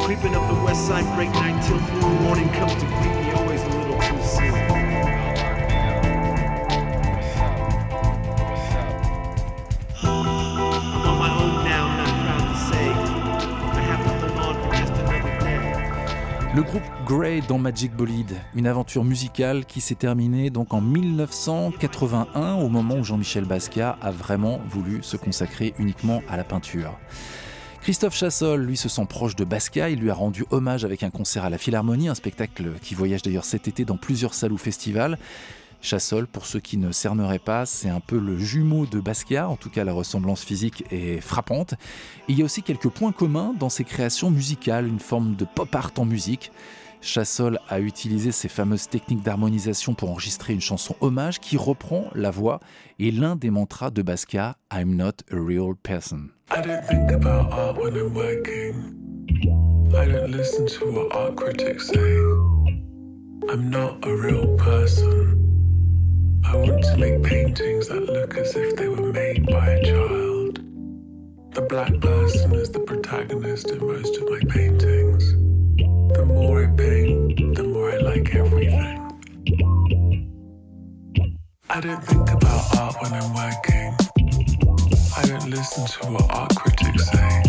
[0.05, 2.23] Creeping up the west side, break night till noon.
[2.25, 4.55] Morning comes to greet me, always a little too soon.
[10.05, 12.87] I'm on my own now, not proud to say.
[12.87, 15.61] I have to hold on for just another day.
[16.55, 22.57] Le groupe Grey dans Magic Bolide, une aventure musicale qui s'est terminée donc en 1981
[22.57, 26.99] au moment où Jean-Michel Basquiat a vraiment voulu se consacrer uniquement à la peinture.
[27.81, 29.89] Christophe Chassol, lui, se sent proche de Basquiat.
[29.89, 33.23] Il lui a rendu hommage avec un concert à la Philharmonie, un spectacle qui voyage
[33.23, 35.17] d'ailleurs cet été dans plusieurs salles ou festivals.
[35.81, 39.57] Chassol, pour ceux qui ne cerneraient pas, c'est un peu le jumeau de Basquiat, en
[39.57, 41.73] tout cas la ressemblance physique est frappante.
[42.29, 45.75] Il y a aussi quelques points communs dans ses créations musicales, une forme de pop
[45.75, 46.53] art en musique.
[47.01, 52.31] Chassol a utilisé ces fameuses techniques d'harmonisation pour enregistrer une chanson hommage qui reprend la
[52.31, 52.61] voix
[52.99, 56.31] et l'un des mantras de Basquiat, I'm not a real person.
[56.51, 58.95] I don't think about art when I'm working.
[59.95, 62.17] I don't listen to what art critics say.
[63.51, 65.37] I'm not a real person.
[66.45, 70.61] I want to make paintings that look as if they were made by a child.
[71.55, 75.48] The black person is the protagonist in most of my paintings.
[76.15, 78.99] The more I paint, the more I like everything.
[81.71, 83.95] I don't think about art when I'm working.
[85.17, 87.43] I don't listen to what art critics say.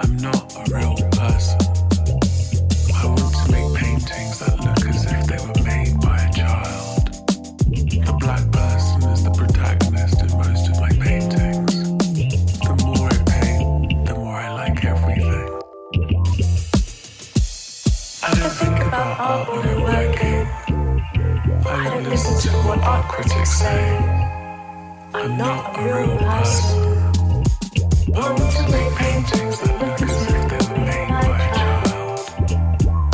[0.00, 1.89] I'm not a real person.
[19.30, 20.42] Art when I'm working.
[21.66, 23.82] I don't listen to what art critics say.
[25.14, 26.78] I'm not a real person.
[28.14, 31.84] I want to make paintings that look as if they were made by a child.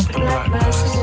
[0.09, 0.96] The black person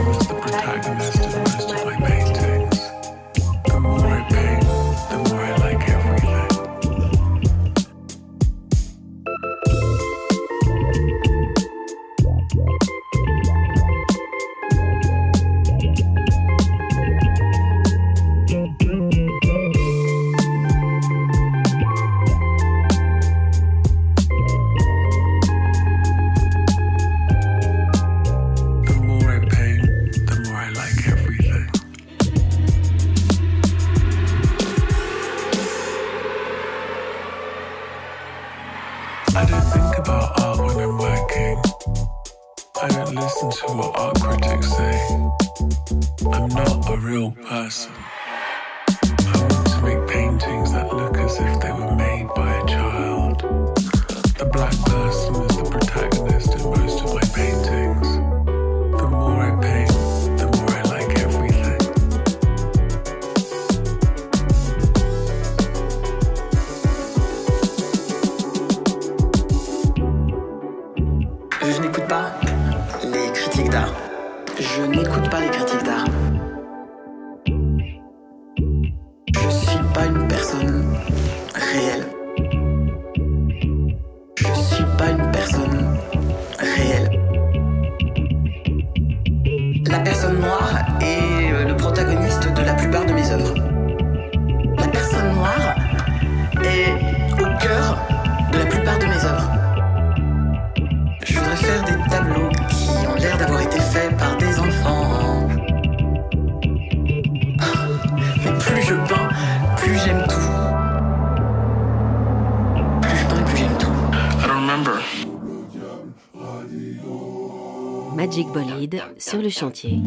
[119.18, 120.00] sur le chantier.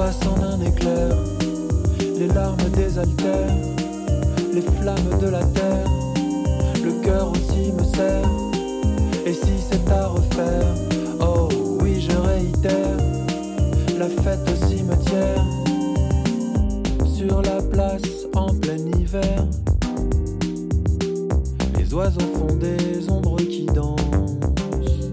[0.00, 1.14] Passe en un éclair.
[2.18, 3.58] Les larmes désaltèrent,
[4.54, 5.90] les flammes de la terre.
[6.82, 8.30] Le cœur aussi me serre.
[9.26, 10.72] Et si c'est à refaire,
[11.20, 11.50] oh
[11.82, 12.96] oui, je réitère.
[13.98, 15.44] La fête au cimetière,
[17.04, 19.44] sur la place en plein hiver.
[21.78, 25.10] Les oiseaux font des ombres qui dansent.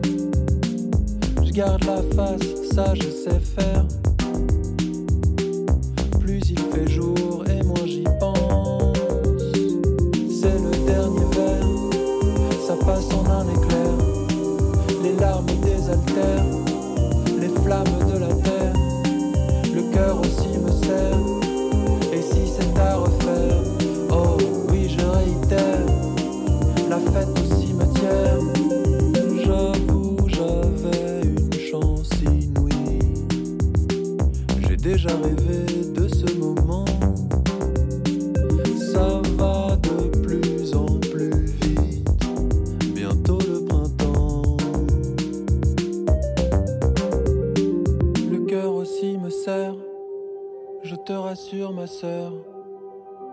[1.43, 3.96] Je garde la face, ça je sais faire.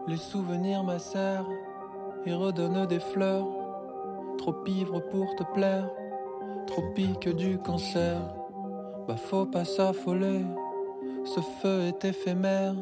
[0.06, 1.48] Les souvenirs m'acèrent
[2.24, 3.46] et redonnent des fleurs.
[4.38, 5.90] Trop ivre pour te plaire,
[6.66, 8.16] trop pique du cancer.
[9.06, 10.40] Bah faut pas s'affoler,
[11.24, 12.74] ce feu est éphémère.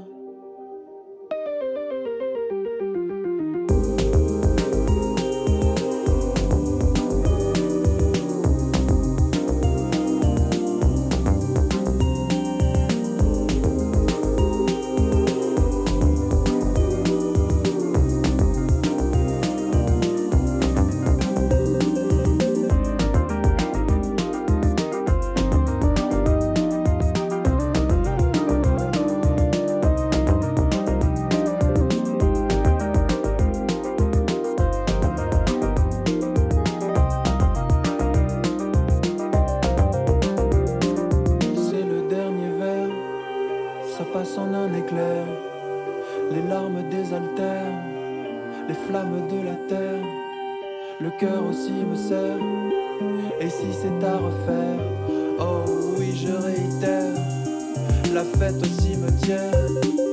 [51.02, 52.38] Le cœur aussi me serre.
[53.40, 54.78] Et si c'est à refaire,
[55.40, 55.64] oh
[55.98, 57.12] oui, je réitère.
[58.14, 60.11] La fête au cimetière.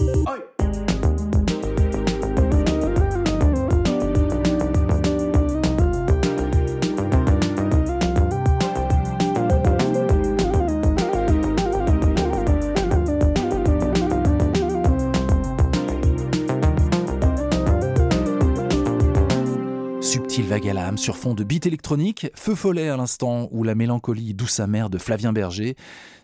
[20.97, 24.97] Sur fond de beat électronique, Feu follet à l'instant ou la mélancolie douce amère de
[24.97, 25.75] Flavien Berger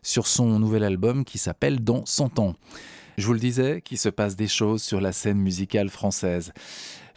[0.04, 2.54] sur son nouvel album qui s'appelle Dans 100 ans.
[3.18, 6.52] Je vous le disais, qu'il se passe des choses sur la scène musicale française.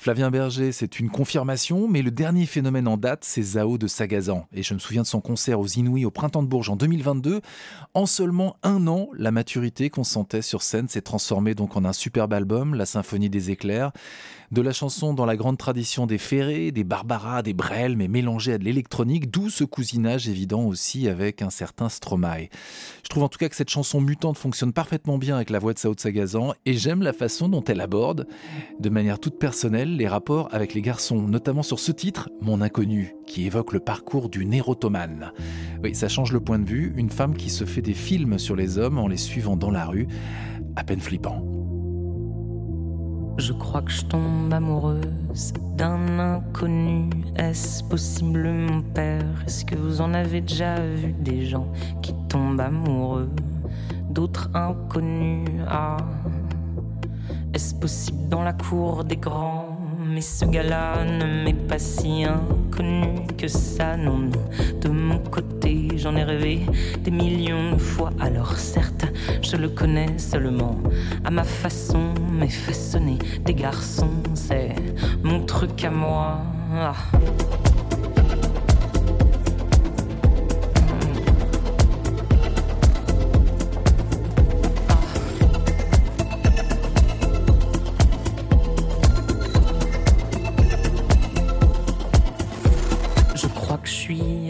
[0.01, 4.47] Flavien Berger, c'est une confirmation, mais le dernier phénomène en date, c'est Zao de Sagazan.
[4.53, 7.41] Et je me souviens de son concert aux Inouïs au Printemps de Bourges en 2022.
[7.95, 11.93] En seulement un an, la maturité qu'on sentait sur scène s'est transformée donc en un
[11.93, 13.91] superbe album, La Symphonie des éclairs.
[14.51, 18.55] De la chanson dans la grande tradition des Ferré, des Barbara, des Brel, mais mélangée
[18.55, 22.49] à de l'électronique, d'où ce cousinage évident aussi avec un certain Stromae.
[23.05, 25.75] Je trouve en tout cas que cette chanson mutante fonctionne parfaitement bien avec la voix
[25.75, 28.27] de Sao Sagazan et j'aime la façon dont elle aborde,
[28.81, 33.17] de manière toute personnelle, les rapports avec les garçons, notamment sur ce titre, Mon Inconnu,
[33.27, 35.33] qui évoque le parcours d'une érotomane.
[35.83, 38.57] Oui, ça change le point de vue, une femme qui se fait des films sur
[38.57, 40.09] les hommes en les suivant dans la rue,
[40.75, 41.58] à peine flippant.
[43.39, 47.09] Je crois que je tombe amoureuse d'un inconnu.
[47.37, 49.25] Est-ce possible, mon père?
[49.47, 51.69] Est-ce que vous en avez déjà vu des gens
[52.03, 53.31] qui tombent amoureux
[54.11, 55.49] d'autres inconnus?
[55.69, 55.99] Ah,
[57.55, 59.78] est-ce possible dans la cour des grands
[60.09, 64.31] mais ce gars-là ne m'est pas si inconnu que ça, non.
[64.81, 66.61] De mon côté, j'en ai rêvé
[67.03, 69.07] des millions de fois, alors certes,
[69.43, 70.77] je le connais seulement
[71.25, 74.75] à ma façon, mais façonner des garçons, c'est
[75.23, 76.39] mon truc à moi.
[76.73, 76.95] Ah.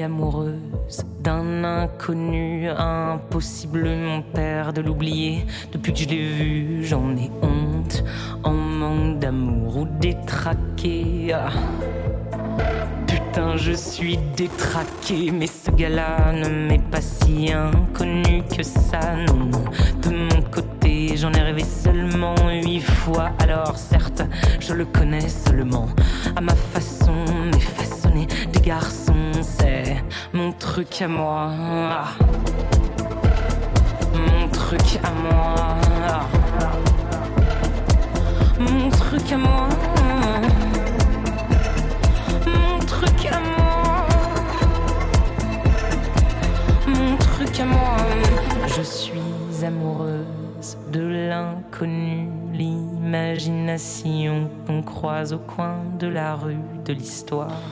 [0.02, 5.44] Amoureuse d'un inconnu, impossible mon père de l'oublier.
[5.72, 8.04] Depuis que je l'ai vu, j'en ai honte,
[8.44, 11.32] en manque d'amour ou détraqué.
[11.34, 11.50] Ah.
[13.06, 19.46] Putain, je suis détraqué, mais ce gars-là ne m'est pas si inconnu que ça, non,
[19.46, 19.64] non.
[20.02, 24.22] De mon côté, j'en ai rêvé seulement huit fois, alors certes,
[24.60, 25.86] je le connais seulement
[26.36, 27.14] à ma façon,
[27.52, 29.14] mais façonner des garçons,
[29.48, 31.50] c'est mon truc à moi.
[34.14, 35.54] Mon truc à moi.
[38.60, 39.68] Mon truc à moi.
[42.46, 44.06] Mon truc à moi.
[46.86, 47.96] Mon truc à moi.
[48.76, 57.62] Je suis amoureuse de l'inconnu, l'imagination qu'on croise au coin de la rue, de l'histoire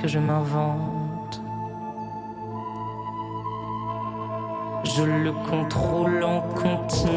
[0.00, 0.95] que je m'invente.
[4.96, 7.10] Je le contrôle en continu.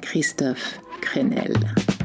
[0.00, 1.97] Christophe Crenel.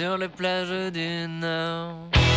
[0.00, 2.29] Sur les plages du Nord.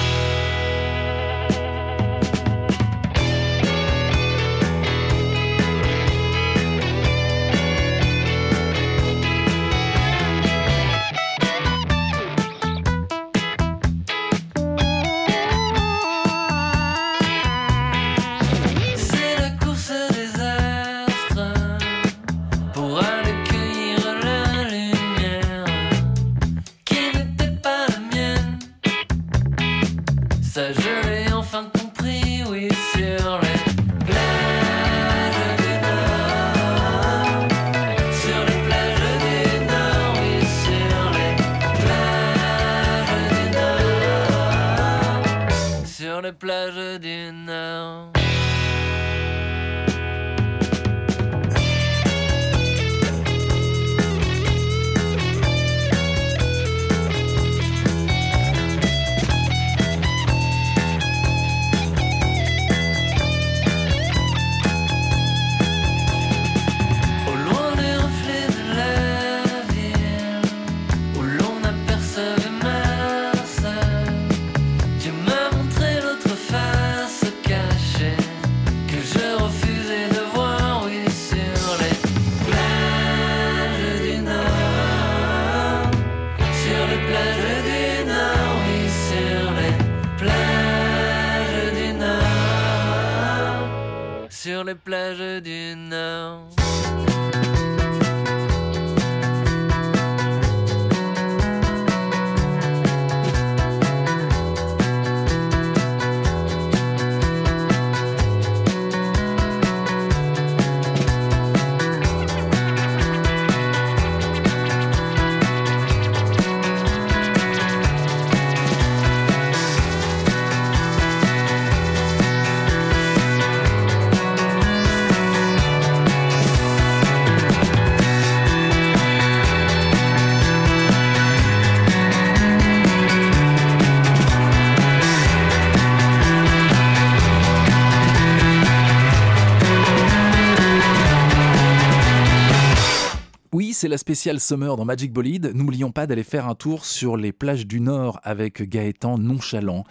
[143.54, 145.52] Oui, c'est la spéciale Summer dans Magic Bolide.
[145.54, 149.84] N'oublions pas d'aller faire un tour sur les plages du Nord avec Gaëtan Nonchalant.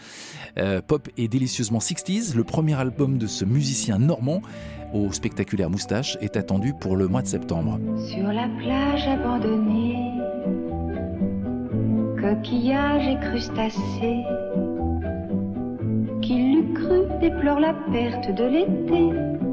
[0.59, 4.43] Euh, pop et délicieusement 60s, le premier album de ce musicien normand
[4.93, 7.79] aux spectaculaires moustaches est attendu pour le mois de septembre.
[8.09, 10.11] Sur la plage abandonnée,
[12.21, 14.25] coquillages et crustacés,
[16.21, 19.52] qui l'eût cru déplore la perte de l'été,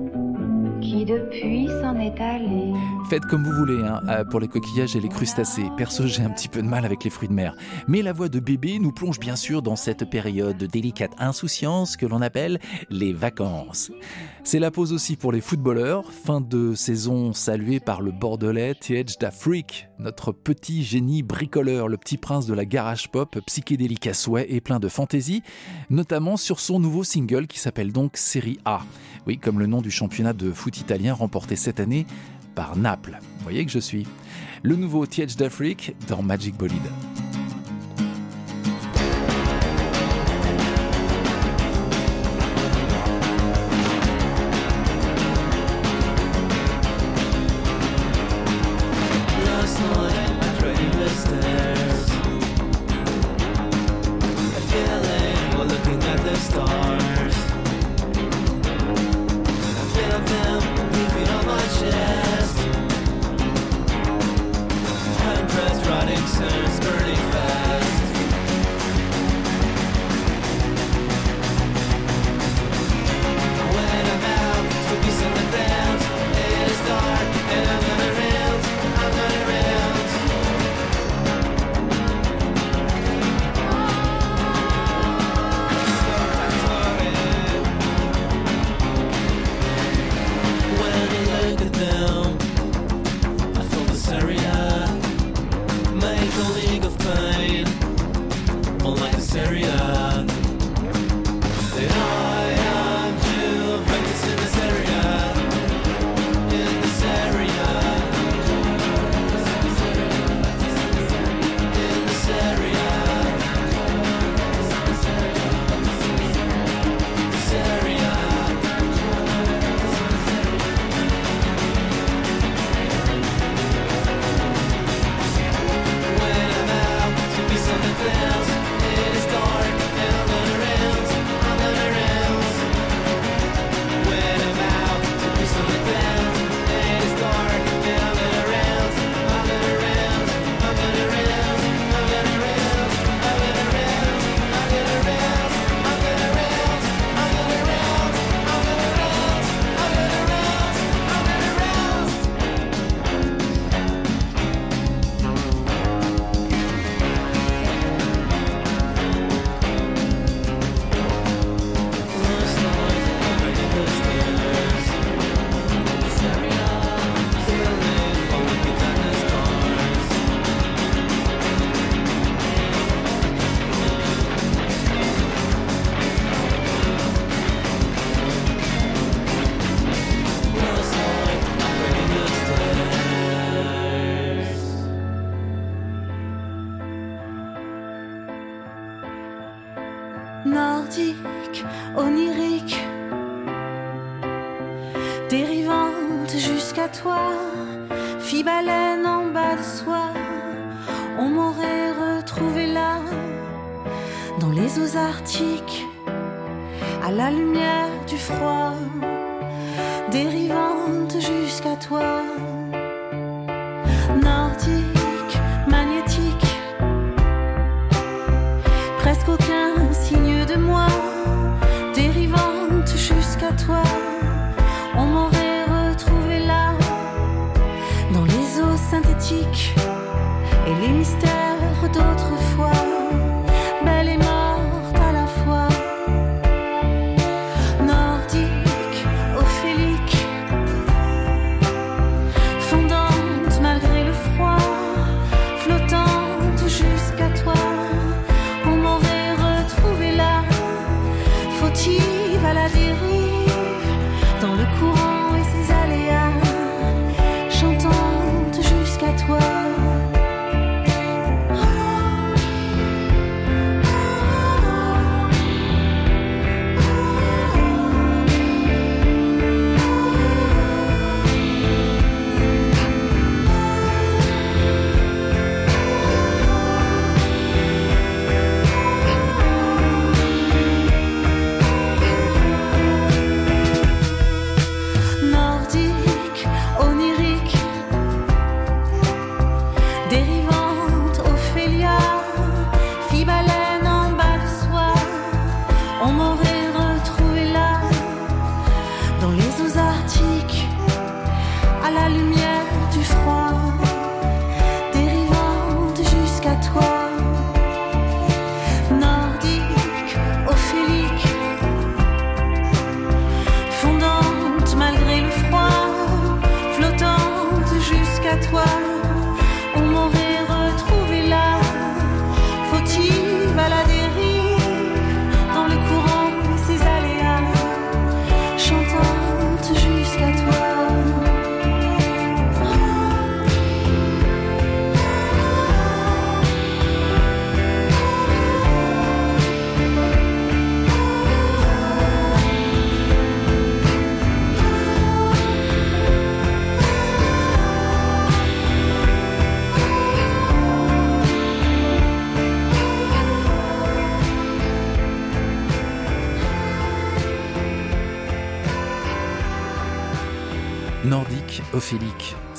[0.82, 2.74] qui depuis s'en est allé.
[3.10, 5.66] Faites comme vous voulez hein, euh, pour les coquillages et les crustacés.
[5.78, 7.56] Perso, j'ai un petit peu de mal avec les fruits de mer.
[7.88, 11.98] Mais la voix de bébé nous plonge bien sûr dans cette période de délicate insouciance
[11.98, 12.60] que l'on appelle
[12.90, 13.92] les vacances.
[14.52, 16.12] C'est la pause aussi pour les footballeurs.
[16.12, 19.20] Fin de saison saluée par le bordelais T.H.
[19.20, 24.16] Da Freak, notre petit génie bricoleur, le petit prince de la garage pop, psychédélique à
[24.16, 25.44] souhait et plein de fantaisie,
[25.92, 28.82] notamment sur son nouveau single qui s'appelle donc Série A.
[29.28, 32.08] Oui, comme le nom du championnat de foot italien remporté cette année
[32.56, 33.20] par Naples.
[33.22, 34.08] Vous voyez que je suis.
[34.64, 35.38] Le nouveau T.H.
[35.38, 36.90] Da Freak dans Magic Bolide.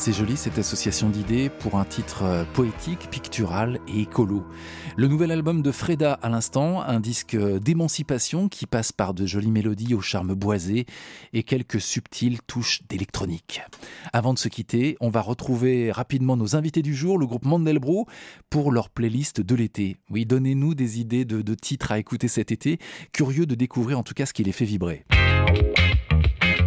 [0.01, 4.47] C'est joli cette association d'idées pour un titre euh, poétique, pictural et écolo.
[4.97, 9.51] Le nouvel album de Freda à l'instant, un disque d'émancipation qui passe par de jolies
[9.51, 10.87] mélodies au charme boisé
[11.35, 13.61] et quelques subtiles touches d'électronique.
[14.15, 18.07] Avant de se quitter, on va retrouver rapidement nos invités du jour, le groupe Mandelbro,
[18.49, 19.99] pour leur playlist de l'été.
[20.09, 22.79] Oui, donnez-nous des idées de, de titres à écouter cet été,
[23.13, 25.05] curieux de découvrir en tout cas ce qui les fait vibrer.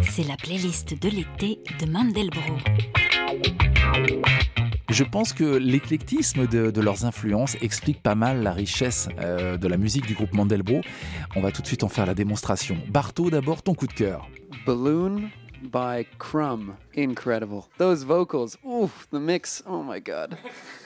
[0.08, 2.58] C'est la playlist de l'été de Mandelbro.
[4.90, 9.76] Je pense que l'éclectisme de, leurs influences explique pas mal la richesse euh, de la
[9.76, 10.82] musique du groupe Mandelbro.
[11.34, 12.76] On va tout de suite en faire la démonstration.
[12.90, 14.28] Barto, d'abord, ton coup de cœur.
[14.66, 15.30] Balloon
[15.62, 16.74] by Crumb.
[16.96, 17.64] Incredible.
[17.78, 18.56] Those vocals.
[19.10, 19.64] The mix.
[19.66, 20.36] Oh my god.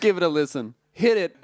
[0.00, 0.72] Give it a listen.
[0.94, 1.36] Hit it.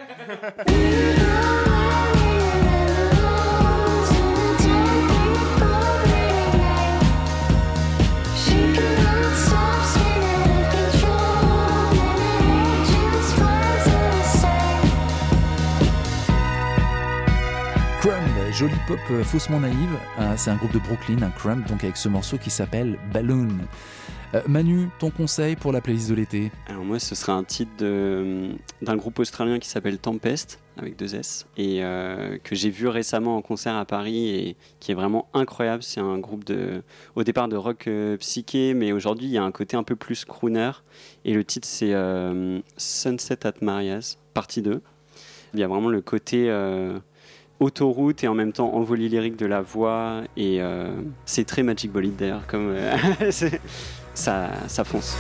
[18.54, 19.98] Jolie pop euh, faussement naïve.
[20.20, 23.48] Euh, c'est un groupe de Brooklyn, un Crumb, donc avec ce morceau qui s'appelle Balloon.
[24.34, 26.52] Euh, Manu, ton conseil pour la playlist de l'été?
[26.68, 28.50] Alors moi, ce serait un titre de-
[28.82, 33.36] d'un groupe australien qui s'appelle Tempest, avec deux S, et euh, que j'ai vu récemment
[33.36, 35.82] en concert à Paris et qui est vraiment incroyable.
[35.82, 36.82] C'est un groupe de,
[37.16, 39.96] au départ de rock euh, psyché, mais aujourd'hui il y a un côté un peu
[39.96, 40.70] plus crooner.
[41.24, 44.80] Et le titre c'est euh, Sunset at Marias, partie 2.
[45.54, 46.98] Il y a vraiment le côté euh,
[47.60, 50.22] autoroute et en même temps envolé lyrique de la voix.
[50.36, 50.92] Et euh,
[51.24, 52.96] c'est très Magic Bolide d'ailleurs, comme euh,
[54.14, 55.16] ça, ça fonce.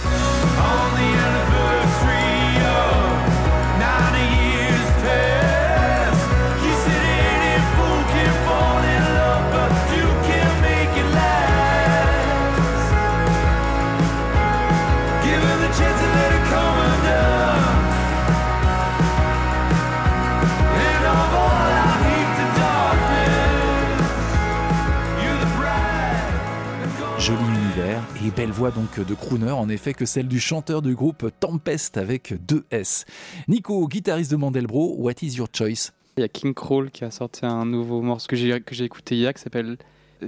[28.44, 32.34] Belle voix donc de crooner en effet que celle du chanteur du groupe Tempest avec
[32.46, 33.06] deux S.
[33.48, 35.92] Nico, guitariste de Mandelbro, what is your choice?
[36.18, 38.84] Il y a King Crawl qui a sorti un nouveau morceau que j'ai que j'ai
[38.84, 39.78] écouté hier qui s'appelle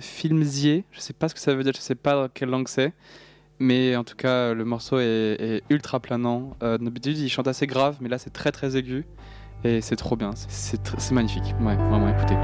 [0.01, 0.85] Filmzier.
[0.93, 2.95] Je sais pas ce que ça veut dire, je sais pas dans quelle langue c'est.
[3.59, 6.57] Mais en tout cas, le morceau est, est ultra planant.
[6.63, 9.05] Euh, D'habitude, il chante assez grave, mais là, c'est très très aigu.
[9.63, 11.55] Et c'est trop bien, c'est- c'est tr- c'est magnifique.
[11.61, 12.37] Ouais, vraiment, écoutez.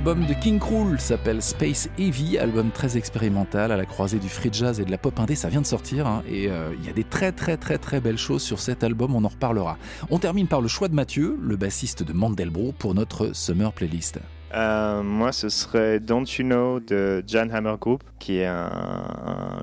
[0.00, 4.48] Album de King Cruel s'appelle Space Heavy, album très expérimental à la croisée du free
[4.50, 5.34] jazz et de la pop indé.
[5.34, 8.00] Ça vient de sortir hein, et euh, il y a des très très très très
[8.00, 9.76] belles choses sur cet album, on en reparlera.
[10.08, 14.20] On termine par le choix de Mathieu, le bassiste de Mandelbro, pour notre Summer Playlist.
[14.54, 18.50] Euh, moi, ce serait Don't You Know de Jan Hammer Group, qui est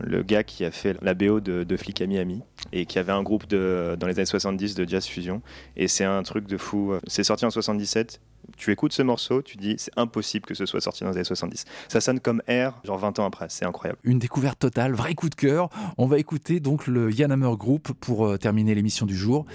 [0.04, 3.12] le gars qui a fait la BO de, de Flic à Miami et qui avait
[3.12, 5.42] un groupe dans les années 70 de jazz fusion.
[5.76, 6.94] Et c'est un truc de fou.
[7.08, 8.22] C'est sorti en 77.
[8.58, 11.24] Tu écoutes ce morceau, tu dis c'est impossible que ce soit sorti dans les années
[11.26, 11.66] 70.
[11.90, 13.48] Ça sonne comme Air, genre 20 ans après.
[13.50, 14.00] C'est incroyable.
[14.04, 15.70] Une découverte totale, vrai coup de cœur.
[15.98, 19.46] On va écouter donc le Yann Hammer Group pour euh, terminer l'émission du jour.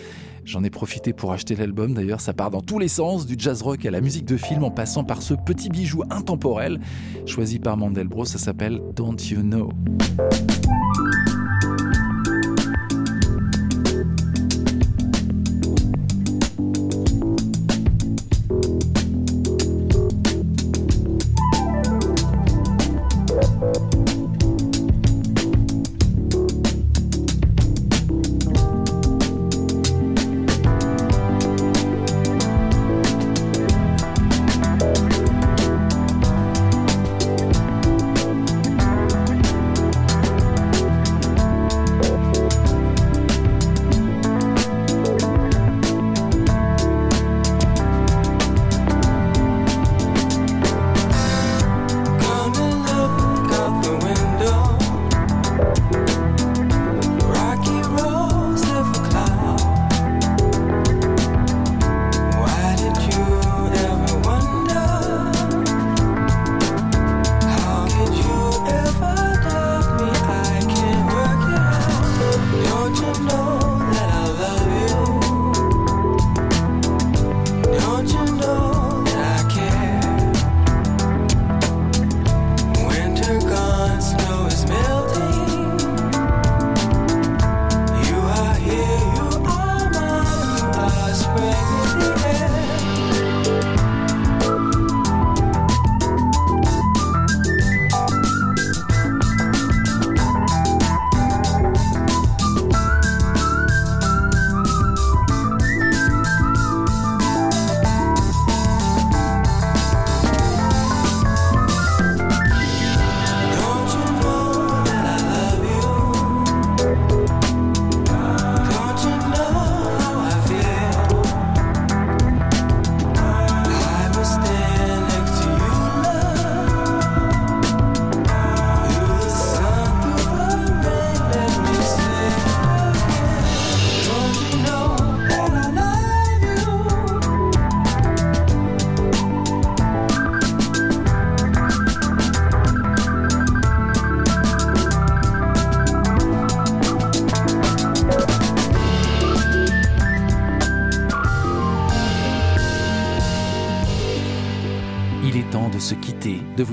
[0.44, 3.62] J'en ai profité pour acheter l'album d'ailleurs, ça part dans tous les sens, du jazz
[3.62, 6.80] rock à la musique de film en passant par ce petit bijou intemporel
[7.26, 9.70] choisi par Mandelbro, ça s'appelle Don't You Know.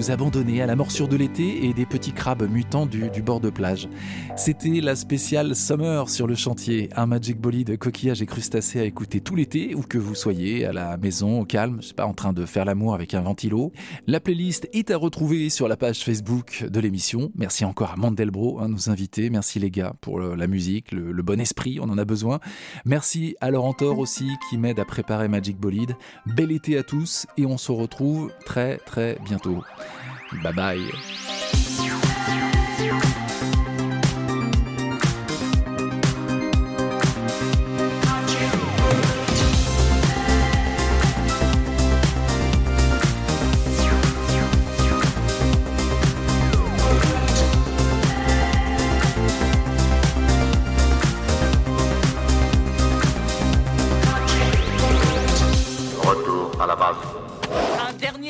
[0.09, 3.49] De abandonner à la morsure de l'été et des petits crabes mutants du, bord de
[3.49, 3.87] plage.
[4.35, 9.21] C'était la spéciale Summer sur le chantier, un Magic Bolide coquillage et crustacés à écouter
[9.21, 12.13] tout l'été, où que vous soyez, à la maison, au calme, je sais pas, en
[12.13, 13.71] train de faire l'amour avec un ventilo.
[14.07, 17.31] La playlist est à retrouver sur la page Facebook de l'émission.
[17.35, 19.29] Merci encore à Mandelbro, hein, nos invités.
[19.29, 22.39] Merci les gars pour la musique, le, le bon esprit, on en a besoin.
[22.83, 25.95] Merci à Laurent Thor aussi qui m'aide à préparer Magic Bolide.
[26.25, 29.63] Bel été à tous et on se retrouve très très bientôt.
[30.31, 30.91] Bye bye.
[56.61, 57.08] À la base.